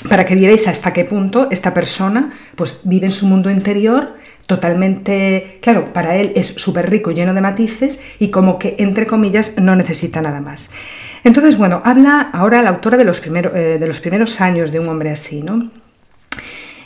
para 0.09 0.25
que 0.25 0.35
vierais 0.35 0.69
hasta 0.69 0.93
qué 0.93 1.05
punto 1.05 1.49
esta 1.51 1.75
persona 1.75 2.33
pues, 2.55 2.81
vive 2.85 3.07
en 3.07 3.13
su 3.13 3.27
mundo 3.27 3.51
interior 3.51 4.15
totalmente, 4.47 5.59
claro, 5.61 5.93
para 5.93 6.17
él 6.17 6.33
es 6.37 6.47
súper 6.47 6.89
rico, 6.89 7.11
lleno 7.11 7.35
de 7.35 7.41
matices 7.41 8.01
y 8.19 8.29
como 8.29 8.59
que, 8.59 8.77
entre 8.79 9.07
comillas, 9.07 9.59
no 9.59 9.75
necesita 9.75 10.23
nada 10.23 10.41
más. 10.41 10.71
Entonces, 11.25 11.59
bueno, 11.59 11.83
habla 11.85 12.31
ahora 12.33 12.63
la 12.63 12.71
autora 12.71 12.97
de 12.97 13.05
los, 13.05 13.21
eh, 13.27 13.93
primeros 14.01 14.41
años 14.41 14.71
de 14.71 14.79
un 14.79 14.89
hombre 14.89 15.11
así, 15.11 15.43
¿no? 15.43 15.71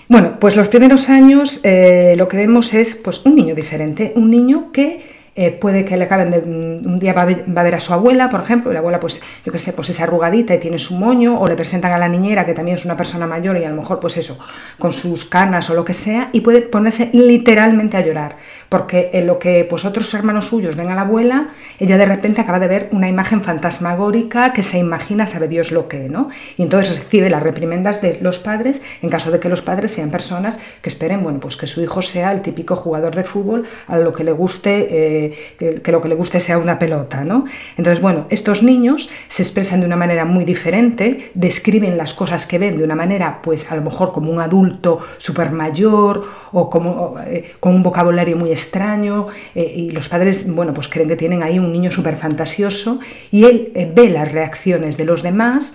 Bueno, 0.08 0.38
pues 0.40 0.56
los 0.56 0.68
primeros 0.68 1.08
años 1.08 1.60
eh, 1.62 2.14
lo 2.16 2.26
que 2.26 2.36
vemos 2.36 2.74
es 2.74 2.96
pues, 2.96 3.24
un 3.26 3.36
niño 3.36 3.54
diferente, 3.54 4.12
un 4.16 4.30
niño 4.30 4.72
que 4.72 5.09
eh, 5.36 5.52
puede 5.52 5.84
que 5.84 5.96
le 5.96 6.04
acaben 6.04 6.30
de, 6.30 6.40
mm, 6.40 6.86
un 6.86 6.98
día 6.98 7.12
va 7.12 7.22
a, 7.22 7.62
ver, 7.62 7.74
a 7.74 7.80
su 7.80 7.92
abuela, 7.92 8.28
por 8.28 8.40
ejemplo, 8.40 8.70
y 8.70 8.74
la 8.74 8.80
abuela, 8.80 8.98
pues, 8.98 9.22
yo 9.44 9.52
qué 9.52 9.58
sé, 9.58 9.72
pues 9.72 9.88
es 9.90 10.00
arrugadita 10.00 10.54
y 10.54 10.58
tiene 10.58 10.78
su 10.78 10.94
moño, 10.94 11.40
o 11.40 11.46
le 11.46 11.54
presentan 11.54 11.92
a 11.92 11.98
la 11.98 12.08
niñera, 12.08 12.44
que 12.44 12.52
también 12.52 12.76
es 12.76 12.84
una 12.84 12.96
persona 12.96 13.26
mayor 13.26 13.56
y 13.56 13.64
a 13.64 13.70
lo 13.70 13.76
mejor, 13.76 14.00
pues 14.00 14.16
eso, 14.16 14.38
con 14.78 14.92
sus 14.92 15.24
canas 15.24 15.70
o 15.70 15.74
lo 15.74 15.84
que 15.84 15.94
sea, 15.94 16.30
y 16.32 16.40
puede 16.40 16.62
ponerse 16.62 17.10
literalmente 17.12 17.96
a 17.96 18.00
llorar, 18.00 18.36
porque 18.68 19.10
en 19.12 19.26
lo 19.26 19.38
que 19.38 19.66
pues 19.68 19.84
otros 19.84 20.12
hermanos 20.14 20.46
suyos 20.46 20.76
ven 20.76 20.90
a 20.90 20.94
la 20.94 21.02
abuela, 21.02 21.50
ella 21.78 21.96
de 21.96 22.06
repente 22.06 22.40
acaba 22.40 22.58
de 22.58 22.68
ver 22.68 22.88
una 22.92 23.08
imagen 23.08 23.42
fantasmagórica 23.42 24.52
que 24.52 24.62
se 24.62 24.78
imagina, 24.78 25.26
sabe 25.26 25.48
Dios 25.48 25.72
lo 25.72 25.88
que, 25.88 26.08
¿no? 26.08 26.28
Y 26.56 26.62
entonces 26.62 26.98
recibe 26.98 27.30
las 27.30 27.42
reprimendas 27.42 28.00
de 28.02 28.18
los 28.20 28.38
padres, 28.38 28.82
en 29.02 29.08
caso 29.08 29.30
de 29.30 29.40
que 29.40 29.48
los 29.48 29.62
padres 29.62 29.92
sean 29.92 30.10
personas 30.10 30.58
que 30.82 30.88
esperen, 30.88 31.22
bueno, 31.22 31.40
pues 31.40 31.56
que 31.56 31.66
su 31.66 31.80
hijo 31.82 32.02
sea 32.02 32.32
el 32.32 32.42
típico 32.42 32.76
jugador 32.76 33.14
de 33.14 33.24
fútbol 33.24 33.66
a 33.86 33.98
lo 33.98 34.12
que 34.12 34.24
le 34.24 34.32
guste. 34.32 34.88
Eh, 34.90 35.19
que, 35.58 35.92
lo 35.92 36.00
que 36.00 36.08
le 36.08 36.14
guste 36.14 36.40
sea 36.40 36.58
una 36.58 36.78
pelota, 36.78 37.24
¿no? 37.24 37.44
Entonces, 37.76 38.00
bueno, 38.00 38.26
estos 38.30 38.62
niños 38.62 39.10
se 39.28 39.42
expresan 39.42 39.80
de 39.80 39.86
una 39.86 39.96
manera 39.96 40.24
muy 40.24 40.44
diferente, 40.44 41.30
describen 41.34 41.96
las 41.96 42.14
cosas 42.14 42.46
que 42.46 42.58
ven 42.58 42.78
de 42.78 42.84
una 42.84 42.94
manera, 42.94 43.40
pues 43.42 43.70
a 43.70 43.76
lo 43.76 43.82
mejor 43.82 44.12
como 44.12 44.30
un 44.30 44.40
adulto 44.40 44.98
súper 45.18 45.50
mayor 45.50 46.24
o 46.52 46.70
como 46.70 47.16
eh, 47.26 47.52
con 47.60 47.74
un 47.74 47.82
vocabulario 47.82 48.36
muy 48.36 48.50
extraño 48.50 49.26
eh, 49.54 49.72
y 49.76 49.90
los 49.90 50.08
padres, 50.08 50.50
bueno, 50.52 50.72
pues 50.72 50.88
creen 50.88 51.08
que 51.08 51.16
tienen 51.16 51.42
ahí 51.42 51.58
un 51.58 51.72
niño 51.72 51.90
súper 51.90 52.16
fantasioso 52.16 53.00
y 53.30 53.44
él 53.44 53.72
eh, 53.74 53.90
ve 53.92 54.08
las 54.10 54.32
reacciones 54.32 54.96
de 54.96 55.04
los 55.04 55.22
demás 55.22 55.74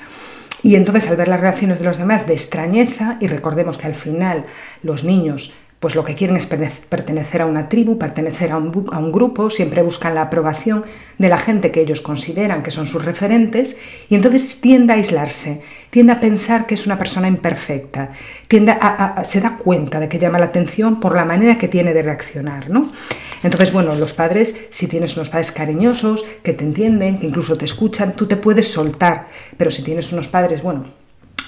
y 0.66 0.76
entonces 0.76 1.08
al 1.12 1.18
ver 1.18 1.28
las 1.28 1.42
reacciones 1.42 1.78
de 1.78 1.86
los 1.86 2.00
demás 2.00 2.26
de 2.26 2.34
extrañeza, 2.34 3.18
y 3.22 3.28
recordemos 3.28 3.78
que 3.78 3.86
al 3.86 3.94
final 3.94 4.46
los 4.82 5.04
niños 5.04 5.54
pues 5.86 5.94
lo 5.94 6.04
que 6.04 6.16
quieren 6.16 6.36
es 6.36 6.48
pertenecer 6.48 7.44
a 7.44 7.46
una 7.46 7.70
tribu, 7.70 8.00
pertenecer 8.00 8.52
a 8.52 8.58
un, 8.58 9.12
grupo, 9.12 9.52
siempre 9.52 9.84
buscan 9.84 10.16
la 10.16 10.24
aprobación 10.24 10.84
de 11.20 11.30
la 11.30 11.38
gente 11.38 11.70
que 11.70 11.80
ellos 11.80 12.02
consideran 12.02 12.64
que 12.64 12.72
son 12.72 12.88
sus 12.88 13.06
referentes 13.06 13.78
y 14.10 14.16
entonces 14.16 14.62
tiende 14.62 14.94
a 14.94 14.96
aislarse, 14.96 15.62
tiende 15.92 16.14
a 16.14 16.20
pensar 16.20 16.66
que 16.66 16.74
es 16.74 16.88
una 16.88 16.98
persona 16.98 17.28
imperfecta, 17.28 18.10
tiende 18.48 18.72
a, 18.72 19.22
se 19.24 19.42
da 19.42 19.58
cuenta 19.58 20.00
de 20.00 20.08
que 20.08 20.18
llama 20.18 20.40
la 20.40 20.46
atención 20.46 21.00
por 21.00 21.14
la 21.14 21.24
manera 21.24 21.56
que 21.60 21.68
tiene 21.68 21.94
de 21.94 22.02
reaccionar, 22.02 22.68
¿no? 22.72 22.92
Entonces, 23.44 23.72
bueno, 23.72 23.94
los 23.94 24.16
padres, 24.16 24.66
si 24.72 24.88
tienes 24.88 25.16
unos 25.16 25.30
padres 25.30 25.52
cariñosos, 25.52 26.26
que 26.42 26.54
te 26.54 26.64
entienden, 26.64 27.20
que 27.20 27.28
incluso 27.28 27.58
te 27.58 27.66
escuchan, 27.66 28.14
tú 28.16 28.26
te 28.26 28.38
puedes 28.38 28.68
soltar, 28.72 29.28
pero 29.56 29.70
si 29.70 29.84
tienes 29.84 30.12
unos 30.12 30.30
padres, 30.30 30.64
bueno, 30.64 30.86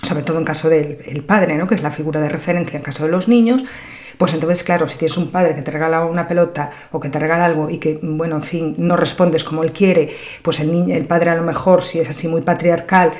sobre 0.03 0.21
todo 0.21 0.37
en 0.37 0.45
caso 0.45 0.69
del 0.69 1.23
padre, 1.25 1.55
¿no? 1.55 1.65
que 1.65 1.73
es 1.73 1.81
la 1.81 1.89
figura 1.89 2.21
de 2.21 2.29
referencia 2.29 2.77
en 2.77 2.83
caso 2.83 3.03
de 3.05 3.09
los 3.09 3.27
niños, 3.27 3.63
pues 4.17 4.33
entonces, 4.33 4.63
claro, 4.63 4.87
si 4.87 4.97
tienes 4.97 5.17
un 5.17 5.29
padre 5.29 5.53
que 5.53 5.61
te 5.61 5.71
regala 5.71 6.05
una 6.05 6.27
pelota 6.27 6.71
o 6.91 6.99
que 6.99 7.09
te 7.09 7.19
regala 7.19 7.45
algo 7.45 7.69
y 7.69 7.77
que, 7.77 7.99
bueno, 8.01 8.37
en 8.37 8.41
fin, 8.41 8.75
no 8.77 8.95
respondes 8.95 9.43
como 9.43 9.63
él 9.63 9.71
quiere, 9.71 10.09
pues 10.41 10.59
el, 10.59 10.71
niño, 10.71 10.95
el 10.95 11.05
padre 11.05 11.31
a 11.31 11.35
lo 11.35 11.43
mejor, 11.43 11.83
si 11.83 11.99
es 11.99 12.09
así 12.09 12.27
muy 12.27 12.41
patriarcal, 12.41 13.11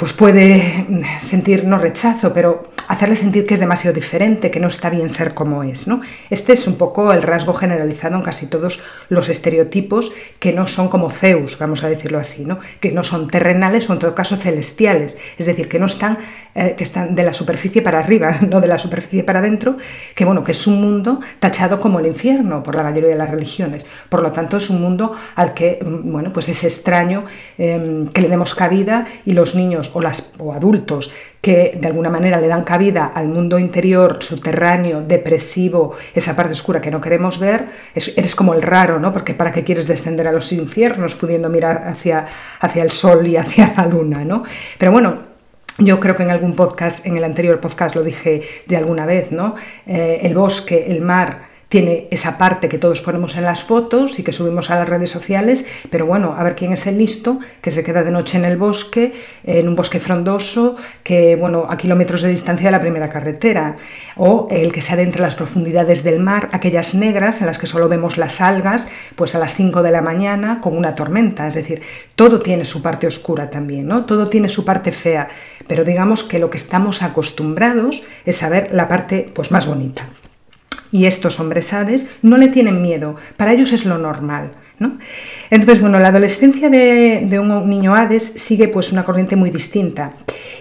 pues 0.00 0.14
puede 0.14 0.86
sentir 1.18 1.66
no 1.66 1.76
rechazo, 1.76 2.32
pero 2.32 2.70
hacerle 2.88 3.16
sentir 3.16 3.44
que 3.46 3.52
es 3.52 3.60
demasiado 3.60 3.94
diferente, 3.94 4.50
que 4.50 4.58
no 4.58 4.66
está 4.66 4.88
bien 4.88 5.10
ser 5.10 5.34
como 5.34 5.62
es. 5.62 5.86
¿no? 5.86 6.00
Este 6.30 6.54
es 6.54 6.66
un 6.66 6.76
poco 6.76 7.12
el 7.12 7.22
rasgo 7.22 7.52
generalizado 7.52 8.16
en 8.16 8.22
casi 8.22 8.46
todos 8.46 8.82
los 9.10 9.28
estereotipos 9.28 10.10
que 10.38 10.54
no 10.54 10.66
son 10.66 10.88
como 10.88 11.10
Zeus, 11.10 11.58
vamos 11.58 11.84
a 11.84 11.90
decirlo 11.90 12.18
así, 12.18 12.46
¿no? 12.46 12.58
que 12.80 12.92
no 12.92 13.04
son 13.04 13.28
terrenales 13.28 13.90
o 13.90 13.92
en 13.92 13.98
todo 13.98 14.14
caso 14.14 14.36
celestiales, 14.36 15.18
es 15.36 15.44
decir, 15.44 15.68
que 15.68 15.78
no 15.78 15.84
están, 15.84 16.16
eh, 16.54 16.74
que 16.78 16.82
están 16.82 17.14
de 17.14 17.22
la 17.22 17.34
superficie 17.34 17.82
para 17.82 17.98
arriba, 17.98 18.38
no 18.48 18.62
de 18.62 18.68
la 18.68 18.78
superficie 18.78 19.22
para 19.22 19.40
adentro, 19.40 19.76
que 20.14 20.24
bueno, 20.24 20.42
que 20.42 20.52
es 20.52 20.66
un 20.66 20.80
mundo 20.80 21.20
tachado 21.40 21.78
como 21.78 22.00
el 22.00 22.06
infierno 22.06 22.62
por 22.62 22.74
la 22.74 22.82
mayoría 22.82 23.10
de 23.10 23.16
las 23.16 23.30
religiones. 23.30 23.84
Por 24.08 24.22
lo 24.22 24.32
tanto, 24.32 24.56
es 24.56 24.70
un 24.70 24.80
mundo 24.80 25.12
al 25.36 25.52
que 25.52 25.78
mm, 25.84 26.10
bueno, 26.10 26.32
pues 26.32 26.48
es 26.48 26.64
extraño 26.64 27.24
em, 27.58 28.08
que 28.08 28.22
le 28.22 28.28
demos 28.28 28.54
cabida 28.54 29.06
y 29.26 29.34
los 29.34 29.54
niños 29.54 29.89
o, 29.94 30.00
las, 30.00 30.32
o 30.38 30.52
adultos 30.52 31.12
que 31.40 31.78
de 31.80 31.88
alguna 31.88 32.10
manera 32.10 32.40
le 32.40 32.48
dan 32.48 32.64
cabida 32.64 33.12
al 33.14 33.28
mundo 33.28 33.58
interior, 33.58 34.18
subterráneo, 34.20 35.00
depresivo, 35.00 35.94
esa 36.14 36.36
parte 36.36 36.52
oscura 36.52 36.80
que 36.80 36.90
no 36.90 37.00
queremos 37.00 37.38
ver, 37.38 37.66
eres 37.94 38.34
como 38.34 38.52
el 38.52 38.62
raro, 38.62 38.98
¿no? 38.98 39.12
Porque 39.12 39.32
para 39.32 39.50
qué 39.50 39.64
quieres 39.64 39.86
descender 39.86 40.28
a 40.28 40.32
los 40.32 40.52
infiernos 40.52 41.14
pudiendo 41.14 41.48
mirar 41.48 41.88
hacia, 41.88 42.26
hacia 42.60 42.82
el 42.82 42.90
sol 42.90 43.26
y 43.26 43.36
hacia 43.36 43.72
la 43.76 43.86
luna, 43.86 44.24
¿no? 44.24 44.44
Pero 44.78 44.92
bueno, 44.92 45.30
yo 45.78 45.98
creo 45.98 46.14
que 46.14 46.24
en 46.24 46.30
algún 46.30 46.54
podcast, 46.54 47.06
en 47.06 47.16
el 47.16 47.24
anterior 47.24 47.58
podcast 47.58 47.94
lo 47.94 48.02
dije 48.02 48.42
ya 48.66 48.78
alguna 48.78 49.06
vez, 49.06 49.32
¿no? 49.32 49.54
Eh, 49.86 50.20
el 50.24 50.34
bosque, 50.34 50.86
el 50.88 51.00
mar, 51.00 51.49
tiene 51.70 52.08
esa 52.10 52.36
parte 52.36 52.68
que 52.68 52.78
todos 52.78 53.00
ponemos 53.00 53.36
en 53.36 53.44
las 53.44 53.62
fotos 53.62 54.18
y 54.18 54.24
que 54.24 54.32
subimos 54.32 54.70
a 54.70 54.80
las 54.80 54.88
redes 54.88 55.08
sociales, 55.08 55.66
pero 55.88 56.04
bueno, 56.04 56.34
a 56.36 56.42
ver 56.42 56.56
quién 56.56 56.72
es 56.72 56.84
el 56.88 56.98
listo 56.98 57.38
que 57.62 57.70
se 57.70 57.84
queda 57.84 58.02
de 58.02 58.10
noche 58.10 58.38
en 58.38 58.44
el 58.44 58.56
bosque, 58.56 59.12
en 59.44 59.68
un 59.68 59.76
bosque 59.76 60.00
frondoso, 60.00 60.74
que 61.04 61.36
bueno, 61.36 61.66
a 61.68 61.76
kilómetros 61.76 62.22
de 62.22 62.28
distancia 62.28 62.66
de 62.66 62.72
la 62.72 62.80
primera 62.80 63.08
carretera, 63.08 63.76
o 64.16 64.48
el 64.50 64.72
que 64.72 64.80
se 64.80 64.94
adentra 64.94 65.20
en 65.20 65.26
las 65.26 65.36
profundidades 65.36 66.02
del 66.02 66.18
mar, 66.18 66.48
aquellas 66.50 66.96
negras 66.96 67.40
en 67.40 67.46
las 67.46 67.60
que 67.60 67.68
solo 67.68 67.88
vemos 67.88 68.18
las 68.18 68.40
algas, 68.40 68.88
pues 69.14 69.36
a 69.36 69.38
las 69.38 69.54
5 69.54 69.84
de 69.84 69.92
la 69.92 70.02
mañana 70.02 70.60
con 70.60 70.76
una 70.76 70.96
tormenta, 70.96 71.46
es 71.46 71.54
decir, 71.54 71.82
todo 72.16 72.40
tiene 72.40 72.64
su 72.64 72.82
parte 72.82 73.06
oscura 73.06 73.48
también, 73.48 73.86
¿no? 73.86 74.06
Todo 74.06 74.28
tiene 74.28 74.48
su 74.48 74.64
parte 74.64 74.90
fea, 74.90 75.28
pero 75.68 75.84
digamos 75.84 76.24
que 76.24 76.40
lo 76.40 76.50
que 76.50 76.56
estamos 76.56 77.04
acostumbrados 77.04 78.02
es 78.26 78.38
saber 78.38 78.70
la 78.72 78.88
parte 78.88 79.30
pues 79.32 79.52
más 79.52 79.68
bonita. 79.68 80.08
Y 80.92 81.06
estos 81.06 81.40
hombres 81.40 81.72
hades 81.72 82.10
no 82.22 82.36
le 82.36 82.48
tienen 82.48 82.82
miedo, 82.82 83.16
para 83.36 83.52
ellos 83.52 83.72
es 83.72 83.84
lo 83.84 83.98
normal. 83.98 84.50
Entonces, 85.50 85.80
bueno, 85.80 85.98
la 85.98 86.08
adolescencia 86.08 86.70
de, 86.70 87.26
de, 87.28 87.38
un 87.38 87.68
niño 87.68 87.94
Hades 87.94 88.22
sigue 88.22 88.68
pues 88.68 88.92
una 88.92 89.04
corriente 89.04 89.36
muy 89.36 89.50
distinta 89.50 90.12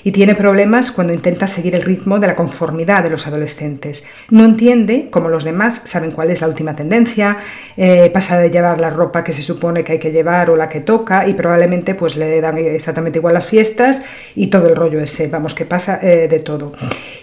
y 0.04 0.12
tiene 0.12 0.36
problemas 0.36 0.92
cuando 0.92 1.14
intenta 1.14 1.48
seguir 1.48 1.76
el 1.76 1.84
ritmo 1.84 2.20
de 2.20 2.28
la 2.28 2.36
conformidad 2.36 3.04
de 3.04 3.10
los 3.10 3.28
adolescentes. 3.28 4.06
No 4.30 4.44
entiende, 4.44 5.10
como 5.10 5.30
los 5.30 5.44
demás, 5.44 5.82
saben 5.86 6.12
cuál 6.12 6.32
es 6.32 6.42
la 6.42 6.48
última 6.48 6.76
tendencia, 6.76 7.38
eh, 7.78 8.10
pasa 8.14 8.38
de 8.40 8.50
llevar 8.50 8.80
la 8.80 8.90
ropa 8.90 9.24
que 9.24 9.32
se 9.32 9.42
supone 9.42 9.84
que 9.84 9.94
hay 9.94 10.00
que 10.00 10.12
llevar 10.12 10.50
o 10.50 10.56
la 10.56 10.68
que 10.68 10.82
toca 10.82 11.28
y 11.28 11.34
probablemente 11.34 11.96
pues 11.96 12.18
le 12.18 12.42
dan 12.42 12.58
exactamente 12.58 13.20
igual 13.20 13.34
las 13.34 13.48
fiestas 13.48 14.04
y 14.36 14.48
todo 14.48 14.68
el 14.68 14.76
rollo 14.76 15.00
ese, 15.00 15.28
vamos, 15.28 15.54
que 15.54 15.66
pasa 15.66 16.00
eh, 16.02 16.28
de 16.28 16.40
todo. 16.40 16.74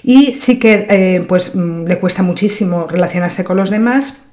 Y 0.03 0.35
sí 0.35 0.59
que 0.59 0.87
eh, 0.89 1.25
pues 1.27 1.55
mm, 1.55 1.85
le 1.85 1.99
cuesta 1.99 2.23
muchísimo 2.23 2.87
relacionarse 2.87 3.45
con 3.45 3.57
los 3.57 3.71
demás 3.71 4.26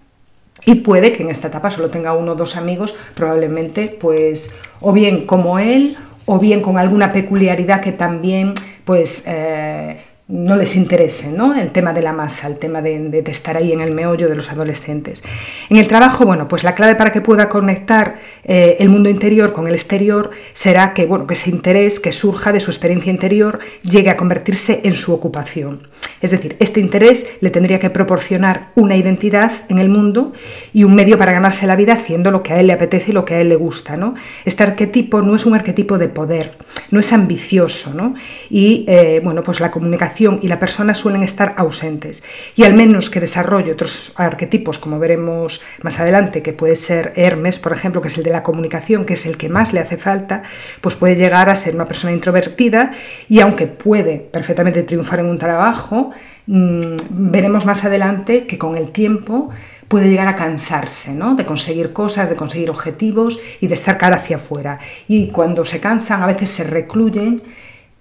y 0.66 0.76
puede 0.76 1.12
que 1.14 1.24
en 1.24 1.30
esta 1.30 1.48
etapa 1.48 1.72
solo 1.72 1.90
tenga 1.90 2.14
uno 2.14 2.34
o 2.34 2.36
dos 2.36 2.56
amigos, 2.56 2.96
probablemente 3.16 3.98
pues 4.00 4.58
o 4.82 4.94
bien 4.94 5.26
como 5.26 5.60
él 5.60 5.98
o 6.26 6.40
bien 6.40 6.62
con 6.62 6.78
alguna 6.78 7.12
peculiaridad 7.12 7.82
que 7.82 7.92
también 7.92 8.54
pues 8.86 9.26
eh, 9.28 9.98
no 10.28 10.56
les 10.56 10.76
interese, 10.76 11.32
¿no? 11.32 11.54
El 11.54 11.72
tema 11.72 11.92
de 11.92 12.02
la 12.02 12.14
masa, 12.14 12.48
el 12.48 12.58
tema 12.58 12.82
de, 12.82 13.24
estar 13.28 13.58
ahí 13.58 13.74
en 13.74 13.82
el 13.82 13.94
meollo 13.94 14.30
de 14.30 14.36
los 14.36 14.50
adolescentes. 14.50 15.22
En 15.70 15.78
el 15.78 15.88
trabajo, 15.88 16.26
bueno, 16.26 16.48
pues 16.48 16.64
la 16.64 16.76
clave 16.76 16.96
para 16.96 17.12
que 17.12 17.20
pueda 17.20 17.50
conectar 17.50 18.16
eh, 18.46 18.78
el 18.80 18.90
mundo 18.90 19.10
interior 19.10 19.52
con 19.52 19.68
el 19.68 19.74
exterior 19.74 20.32
será 20.54 20.94
que, 20.94 21.06
bueno, 21.06 21.28
que 21.28 21.34
ese 21.34 21.50
interés 21.50 22.00
que 22.00 22.12
surja 22.12 22.54
de 22.54 22.62
su 22.62 22.72
experiencia 22.72 23.12
interior 23.12 23.60
llegue 23.84 24.10
a 24.10 24.18
convertirse 24.18 24.82
en 24.86 24.96
su 24.96 25.14
ocupación. 25.14 25.82
Es 26.24 26.32
decir, 26.32 26.56
este 26.60 26.80
interés 26.80 27.36
le 27.42 27.50
tendría 27.50 27.80
que 27.80 27.90
proporcionar 27.90 28.72
una 28.76 28.96
identidad 28.96 29.52
en 29.68 29.78
el 29.78 29.90
mundo 29.90 30.32
y 30.72 30.86
un 30.86 30.96
medio 30.96 31.18
para 31.18 31.34
ganarse 31.34 31.68
la 31.68 31.76
vida 31.76 31.94
haciendo 31.94 32.32
lo 32.32 32.42
que 32.42 32.54
a 32.54 32.62
él 32.62 32.68
le 32.68 32.74
apetece 32.74 33.12
y 33.12 33.14
lo 33.14 33.26
que 33.26 33.34
a 33.34 33.42
él 33.42 33.50
le 33.50 33.58
gusta. 33.58 33.98
¿no? 33.98 34.16
Este 34.46 34.64
arquetipo 34.64 35.22
no 35.22 35.36
es 35.36 35.46
un 35.46 35.54
arquetipo 35.54 35.98
de 35.98 36.08
poder, 36.08 36.54
no 36.92 37.02
es 37.02 37.12
ambicioso. 37.12 37.94
¿no? 37.94 38.16
Y 38.50 38.86
eh, 38.88 39.20
bueno, 39.22 39.44
pues 39.44 39.60
la 39.60 39.70
comunicación 39.70 40.40
y 40.42 40.48
la 40.48 40.60
persona 40.60 40.94
suelen 40.94 41.24
estar 41.24 41.56
ausentes. 41.58 42.24
Y 42.56 42.64
al 42.64 42.74
menos 42.74 43.10
que 43.10 43.20
desarrolle 43.20 43.74
otros 43.74 44.14
arquetipos, 44.16 44.80
como 44.80 45.00
veremos 45.00 45.62
más 45.82 46.00
adelante, 46.00 46.42
que 46.42 46.54
puede 46.54 46.78
ser 46.78 47.12
Hermes, 47.18 47.60
por 47.60 47.74
ejemplo, 47.74 48.02
que 48.02 48.08
es 48.08 48.18
el 48.18 48.24
de 48.24 48.32
la 48.32 48.44
comunicación, 48.44 49.04
que 49.04 49.16
es 49.16 49.26
el 49.26 49.36
que 49.36 49.50
más 49.50 49.74
le 49.74 49.82
hace 49.82 49.98
falta, 49.98 50.44
pues 50.80 50.96
puede 50.96 51.18
llegar 51.18 51.50
a 51.50 51.56
ser 51.56 51.76
una 51.76 51.84
persona 51.84 52.14
introvertida 52.14 52.92
y 53.28 53.42
aunque 53.42 53.68
puede 53.68 54.20
perfectamente 54.20 54.84
triunfar 54.84 55.20
en 55.20 55.26
un 55.26 55.38
trabajo, 55.38 56.13
Mm, 56.46 56.98
veremos 57.10 57.66
más 57.66 57.86
adelante 57.86 58.46
que 58.46 58.58
con 58.58 58.76
el 58.76 58.92
tiempo 58.92 59.50
puede 59.88 60.10
llegar 60.10 60.28
a 60.28 60.36
cansarse 60.36 61.14
¿no? 61.14 61.36
de 61.36 61.46
conseguir 61.46 61.94
cosas, 61.94 62.30
de 62.30 62.36
conseguir 62.36 62.70
objetivos 62.70 63.40
y 63.62 63.68
de 63.68 63.74
estar 63.74 63.98
cara 63.98 64.18
hacia 64.18 64.38
afuera. 64.38 64.80
Y 65.08 65.28
cuando 65.28 65.66
se 65.66 65.80
cansan, 65.80 66.22
a 66.22 66.28
veces 66.28 66.50
se 66.50 66.64
recluyen 66.64 67.42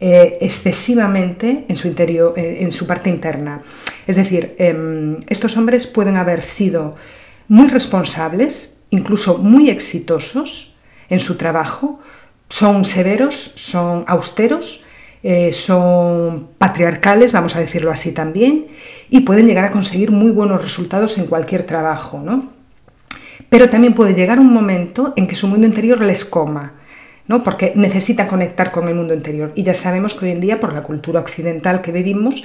eh, 0.01 0.39
excesivamente 0.41 1.65
en 1.69 1.77
su, 1.77 1.87
interior, 1.87 2.35
eh, 2.37 2.59
en 2.61 2.73
su 2.73 2.87
parte 2.87 3.09
interna. 3.09 3.63
Es 4.07 4.17
decir, 4.17 4.57
em, 4.59 5.19
estos 5.29 5.57
hombres 5.57 5.87
pueden 5.87 6.17
haber 6.17 6.43
sido 6.43 6.97
muy 7.47 7.69
responsables, 7.69 8.83
incluso 8.91 9.39
muy 9.39 9.71
exitosos 9.71 10.77
en 11.09 11.21
su 11.21 11.37
trabajo, 11.37 12.01
son 12.49 12.85
severos, 12.85 13.35
son 13.57 14.05
austeros, 14.09 14.85
eh, 15.23 15.53
son 15.53 16.49
patriarcales, 16.59 17.33
vamos 17.33 17.55
a 17.57 17.61
decirlo 17.61 17.91
así 17.91 18.13
también, 18.13 18.67
y 19.11 19.21
pueden 19.21 19.47
llegar 19.47 19.65
a 19.65 19.71
conseguir 19.71 20.11
muy 20.11 20.31
buenos 20.31 20.63
resultados 20.63 21.19
en 21.19 21.27
cualquier 21.27 21.65
trabajo, 21.65 22.21
¿no? 22.25 22.51
Pero 23.49 23.69
también 23.69 23.95
puede 23.95 24.15
llegar 24.15 24.39
un 24.41 24.53
momento 24.53 25.13
en 25.17 25.27
que 25.27 25.37
su 25.37 25.47
mundo 25.47 25.67
interior 25.67 26.01
les 26.01 26.25
coma, 26.25 26.73
¿no? 27.29 27.43
porque 27.43 27.73
necesita 27.77 28.27
conectar 28.27 28.73
con 28.73 28.89
el 28.89 28.95
mundo 28.95 29.13
interior. 29.13 29.53
Y 29.55 29.63
ya 29.63 29.75
sabemos 29.75 30.15
que 30.15 30.25
hoy 30.25 30.33
en 30.33 30.41
día, 30.41 30.59
por 30.59 30.73
la 30.73 30.83
cultura 30.83 31.21
occidental 31.21 31.83
que 31.83 31.93
vivimos, 31.93 32.45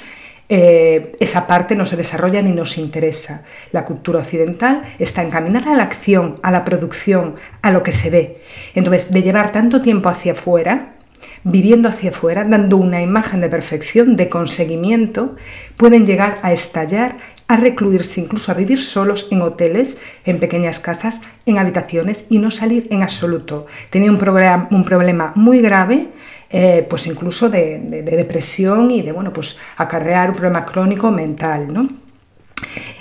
eh, 0.49 1.13
esa 1.19 1.47
parte 1.47 1.75
no 1.75 1.85
se 1.85 1.95
desarrolla 1.95 2.41
ni 2.41 2.51
nos 2.51 2.77
interesa. 2.77 3.45
La 3.71 3.85
cultura 3.85 4.19
occidental 4.19 4.83
está 4.99 5.23
encaminada 5.23 5.73
a 5.73 5.77
la 5.77 5.83
acción, 5.83 6.35
a 6.43 6.51
la 6.51 6.65
producción, 6.65 7.35
a 7.61 7.71
lo 7.71 7.83
que 7.83 7.91
se 7.91 8.09
ve. 8.09 8.41
Entonces, 8.75 9.11
de 9.11 9.23
llevar 9.23 9.51
tanto 9.51 9.81
tiempo 9.81 10.09
hacia 10.09 10.33
afuera, 10.33 10.96
viviendo 11.43 11.89
hacia 11.89 12.09
afuera, 12.09 12.43
dando 12.43 12.77
una 12.77 13.01
imagen 13.01 13.41
de 13.41 13.49
perfección, 13.49 14.15
de 14.15 14.29
conseguimiento, 14.29 15.35
pueden 15.77 16.05
llegar 16.05 16.39
a 16.41 16.51
estallar, 16.51 17.15
a 17.47 17.55
recluirse, 17.55 18.21
incluso 18.21 18.51
a 18.51 18.55
vivir 18.55 18.83
solos 18.83 19.27
en 19.31 19.41
hoteles, 19.41 20.01
en 20.25 20.39
pequeñas 20.39 20.79
casas, 20.79 21.21
en 21.45 21.57
habitaciones 21.57 22.27
y 22.29 22.39
no 22.39 22.51
salir 22.51 22.87
en 22.91 23.03
absoluto. 23.03 23.67
Tenía 23.89 24.11
un, 24.11 24.17
problema 24.17 25.31
muy 25.35 25.61
grave, 25.61 26.09
eh, 26.49 26.85
pues 26.89 27.07
incluso 27.07 27.49
de, 27.49 27.79
depresión 28.03 28.91
y 28.91 29.01
de, 29.01 29.13
bueno, 29.13 29.31
pues 29.31 29.57
acarrear 29.77 30.29
un 30.29 30.35
problema 30.35 30.65
crónico 30.65 31.09
mental, 31.11 31.73
¿no? 31.73 31.87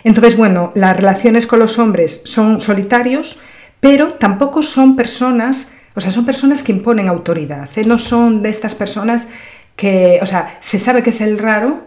Entonces, 0.05 0.37
bueno, 0.37 0.71
las 0.75 0.97
relaciones 0.97 1.47
con 1.47 1.59
los 1.59 1.79
hombres 1.79 2.23
son 2.25 2.61
solitarios, 2.61 3.41
pero 3.81 4.13
tampoco 4.13 4.63
son 4.63 4.95
personas 4.95 5.73
o 5.97 6.01
sea, 6.01 6.13
son 6.13 6.27
personas 6.27 6.63
que 6.63 6.73
imponen 6.73 7.09
autoridad, 7.09 7.69
¿eh? 7.75 7.85
no 7.87 7.99
son 7.99 8.43
de 8.43 8.51
estas 8.51 8.75
personas 8.75 9.29
que, 9.75 10.19
o 10.23 10.27
sea, 10.27 10.59
se 10.61 10.79
sabe 10.79 11.03
que 11.03 11.09
es 11.11 11.21
el 11.23 11.39
raro, 11.39 11.85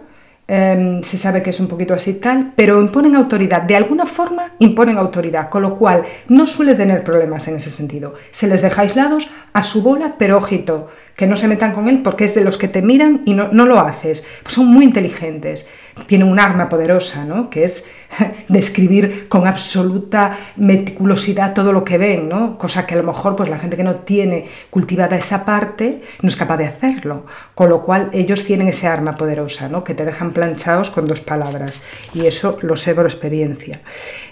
em, 0.47 1.03
se 1.03 1.15
sabe 1.15 1.43
que 1.43 1.51
es 1.51 1.59
un 1.59 1.67
poquito 1.67 1.93
así 1.93 2.15
tal, 2.15 2.53
pero 2.55 2.81
imponen 2.81 3.15
autoridad, 3.15 3.61
de 3.61 3.75
alguna 3.75 4.07
forma 4.07 4.53
imponen 4.57 4.97
autoridad, 4.97 5.49
con 5.49 5.61
lo 5.61 5.75
cual 5.75 6.03
no 6.27 6.47
suele 6.47 6.73
tener 6.73 7.03
problemas 7.03 7.47
en 7.47 7.57
ese 7.57 7.69
sentido. 7.69 8.15
Se 8.31 8.47
les 8.47 8.63
deja 8.63 8.81
aislados 8.81 9.29
a 9.53 9.61
su 9.61 9.83
bola, 9.83 10.15
pero 10.17 10.37
ojito, 10.37 10.89
que 11.15 11.27
no 11.27 11.35
se 11.35 11.47
metan 11.47 11.73
con 11.73 11.89
él 11.89 12.01
porque 12.01 12.23
es 12.23 12.33
de 12.33 12.45
los 12.45 12.57
que 12.57 12.69
te 12.69 12.81
miran 12.81 13.23
y 13.25 13.33
no, 13.33 13.49
lo 13.51 13.79
haces. 13.79 14.25
Son 14.47 14.65
muy 14.67 14.85
inteligentes 14.85 15.67
tiene 16.07 16.23
un 16.23 16.39
arma 16.39 16.69
poderosa, 16.69 17.25
¿no? 17.25 17.49
que 17.49 17.63
es 17.63 17.91
describir 18.47 19.27
con 19.27 19.47
absoluta 19.47 20.37
meticulosidad 20.55 21.53
todo 21.53 21.73
lo 21.73 21.83
que 21.83 21.97
ven, 21.97 22.29
¿no? 22.29 22.57
cosa 22.57 22.85
que 22.85 22.95
a 22.95 22.97
lo 22.97 23.03
mejor 23.03 23.35
pues, 23.35 23.49
la 23.49 23.57
gente 23.57 23.77
que 23.77 23.83
no 23.83 23.95
tiene 23.95 24.45
cultivada 24.69 25.17
esa 25.17 25.45
parte 25.45 26.01
no 26.21 26.29
es 26.29 26.35
capaz 26.35 26.57
de 26.57 26.65
hacerlo, 26.65 27.25
con 27.55 27.69
lo 27.69 27.81
cual 27.81 28.09
ellos 28.13 28.43
tienen 28.43 28.67
ese 28.67 28.87
arma 28.87 29.15
poderosa, 29.15 29.69
¿no? 29.69 29.83
que 29.83 29.93
te 29.93 30.05
dejan 30.05 30.31
planchados 30.31 30.89
con 30.89 31.07
dos 31.07 31.21
palabras, 31.21 31.81
y 32.13 32.25
eso 32.25 32.57
lo 32.61 32.75
sé 32.75 32.95
por 32.95 33.05
experiencia. 33.05 33.81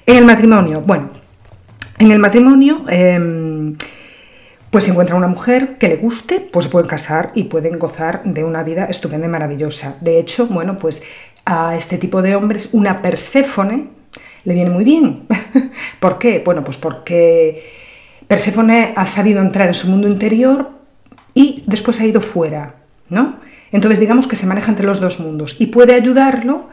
En 0.06 0.18
el 0.18 0.26
matrimonio, 0.26 0.82
bueno, 0.82 1.10
en 2.00 2.12
el 2.12 2.20
matrimonio... 2.20 2.86
Eh, 2.90 3.76
pues 4.70 4.90
encuentra 4.90 5.16
una 5.16 5.28
mujer 5.28 5.78
que 5.78 5.88
le 5.88 5.96
guste, 5.96 6.40
pues 6.40 6.66
se 6.66 6.72
pueden 6.72 6.90
casar 6.90 7.32
y 7.34 7.44
pueden 7.44 7.80
gozar 7.80 8.22
de 8.26 8.44
una 8.44 8.64
vida 8.64 8.86
estupenda 8.86 9.26
y 9.26 9.30
maravillosa. 9.30 9.96
De 10.02 10.20
hecho, 10.20 10.48
bueno, 10.48 10.78
pues 10.78 11.04
a 11.48 11.76
este 11.76 11.98
tipo 11.98 12.22
de 12.22 12.36
hombres 12.36 12.70
una 12.74 13.02
Perséfone 13.02 13.88
le 14.44 14.54
viene 14.54 14.70
muy 14.70 14.84
bien. 14.84 15.28
¿Por 16.00 16.20
qué? 16.20 16.42
Bueno, 16.44 16.64
pues 16.64 16.78
porque 16.78 17.64
Perséfone 18.28 18.94
ha 18.96 19.08
sabido 19.08 19.42
entrar 19.42 19.68
en 19.68 19.74
su 19.74 19.90
mundo 19.90 20.08
interior 20.08 20.70
y 21.34 21.64
después 21.66 22.00
ha 22.02 22.06
ido 22.06 22.22
fuera, 22.22 22.76
¿no? 23.10 23.40
Entonces 23.72 24.00
digamos 24.00 24.28
que 24.28 24.36
se 24.36 24.46
maneja 24.46 24.72
entre 24.72 24.86
los 24.86 25.00
dos 25.00 25.20
mundos 25.20 25.56
y 25.60 25.68
puede 25.68 25.94
ayudarlo, 25.94 26.70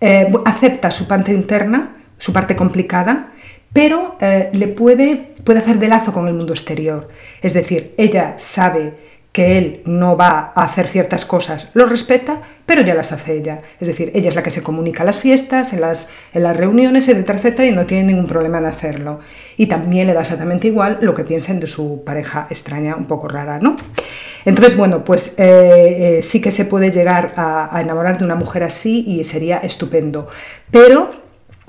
eh, 0.00 0.32
acepta 0.44 0.90
su 0.90 1.06
parte 1.06 1.32
interna, 1.32 1.96
su 2.18 2.32
parte 2.32 2.56
complicada, 2.56 3.32
pero 3.72 4.16
eh, 4.20 4.50
le 4.52 4.68
puede, 4.68 5.34
puede 5.44 5.60
hacer 5.60 5.78
de 5.78 5.88
lazo 5.88 6.12
con 6.12 6.28
el 6.28 6.34
mundo 6.34 6.52
exterior. 6.52 7.08
Es 7.40 7.54
decir, 7.54 7.94
ella 7.96 8.34
sabe 8.36 8.94
que 9.32 9.56
él 9.56 9.80
no 9.86 10.16
va 10.16 10.52
a 10.54 10.62
hacer 10.62 10.86
ciertas 10.86 11.24
cosas, 11.24 11.70
lo 11.72 11.86
respeta, 11.86 12.42
pero 12.66 12.82
ya 12.82 12.94
las 12.94 13.12
hace 13.12 13.34
ella. 13.34 13.60
Es 13.80 13.88
decir, 13.88 14.12
ella 14.14 14.28
es 14.28 14.34
la 14.34 14.42
que 14.42 14.50
se 14.50 14.62
comunica 14.62 15.02
a 15.02 15.06
las 15.06 15.18
fiestas, 15.18 15.72
en 15.72 15.80
las, 15.80 16.10
en 16.34 16.42
las 16.42 16.56
reuniones, 16.56 17.08
etcétera, 17.08 17.38
etcétera, 17.38 17.68
y 17.68 17.72
no 17.72 17.86
tiene 17.86 18.04
ningún 18.04 18.26
problema 18.26 18.58
en 18.58 18.66
hacerlo. 18.66 19.20
Y 19.56 19.66
también 19.66 20.06
le 20.06 20.12
da 20.12 20.20
exactamente 20.20 20.68
igual 20.68 20.98
lo 21.00 21.14
que 21.14 21.24
piensen 21.24 21.60
de 21.60 21.66
su 21.66 22.04
pareja 22.04 22.46
extraña, 22.50 22.94
un 22.94 23.06
poco 23.06 23.26
rara, 23.26 23.58
¿no? 23.58 23.74
Entonces, 24.44 24.76
bueno, 24.76 25.02
pues 25.02 25.38
eh, 25.38 26.18
eh, 26.18 26.22
sí 26.22 26.40
que 26.42 26.50
se 26.50 26.66
puede 26.66 26.90
llegar 26.90 27.32
a, 27.36 27.74
a 27.74 27.80
enamorar 27.80 28.18
de 28.18 28.24
una 28.24 28.34
mujer 28.34 28.64
así 28.64 29.04
y 29.06 29.24
sería 29.24 29.58
estupendo. 29.58 30.28
Pero 30.70 31.10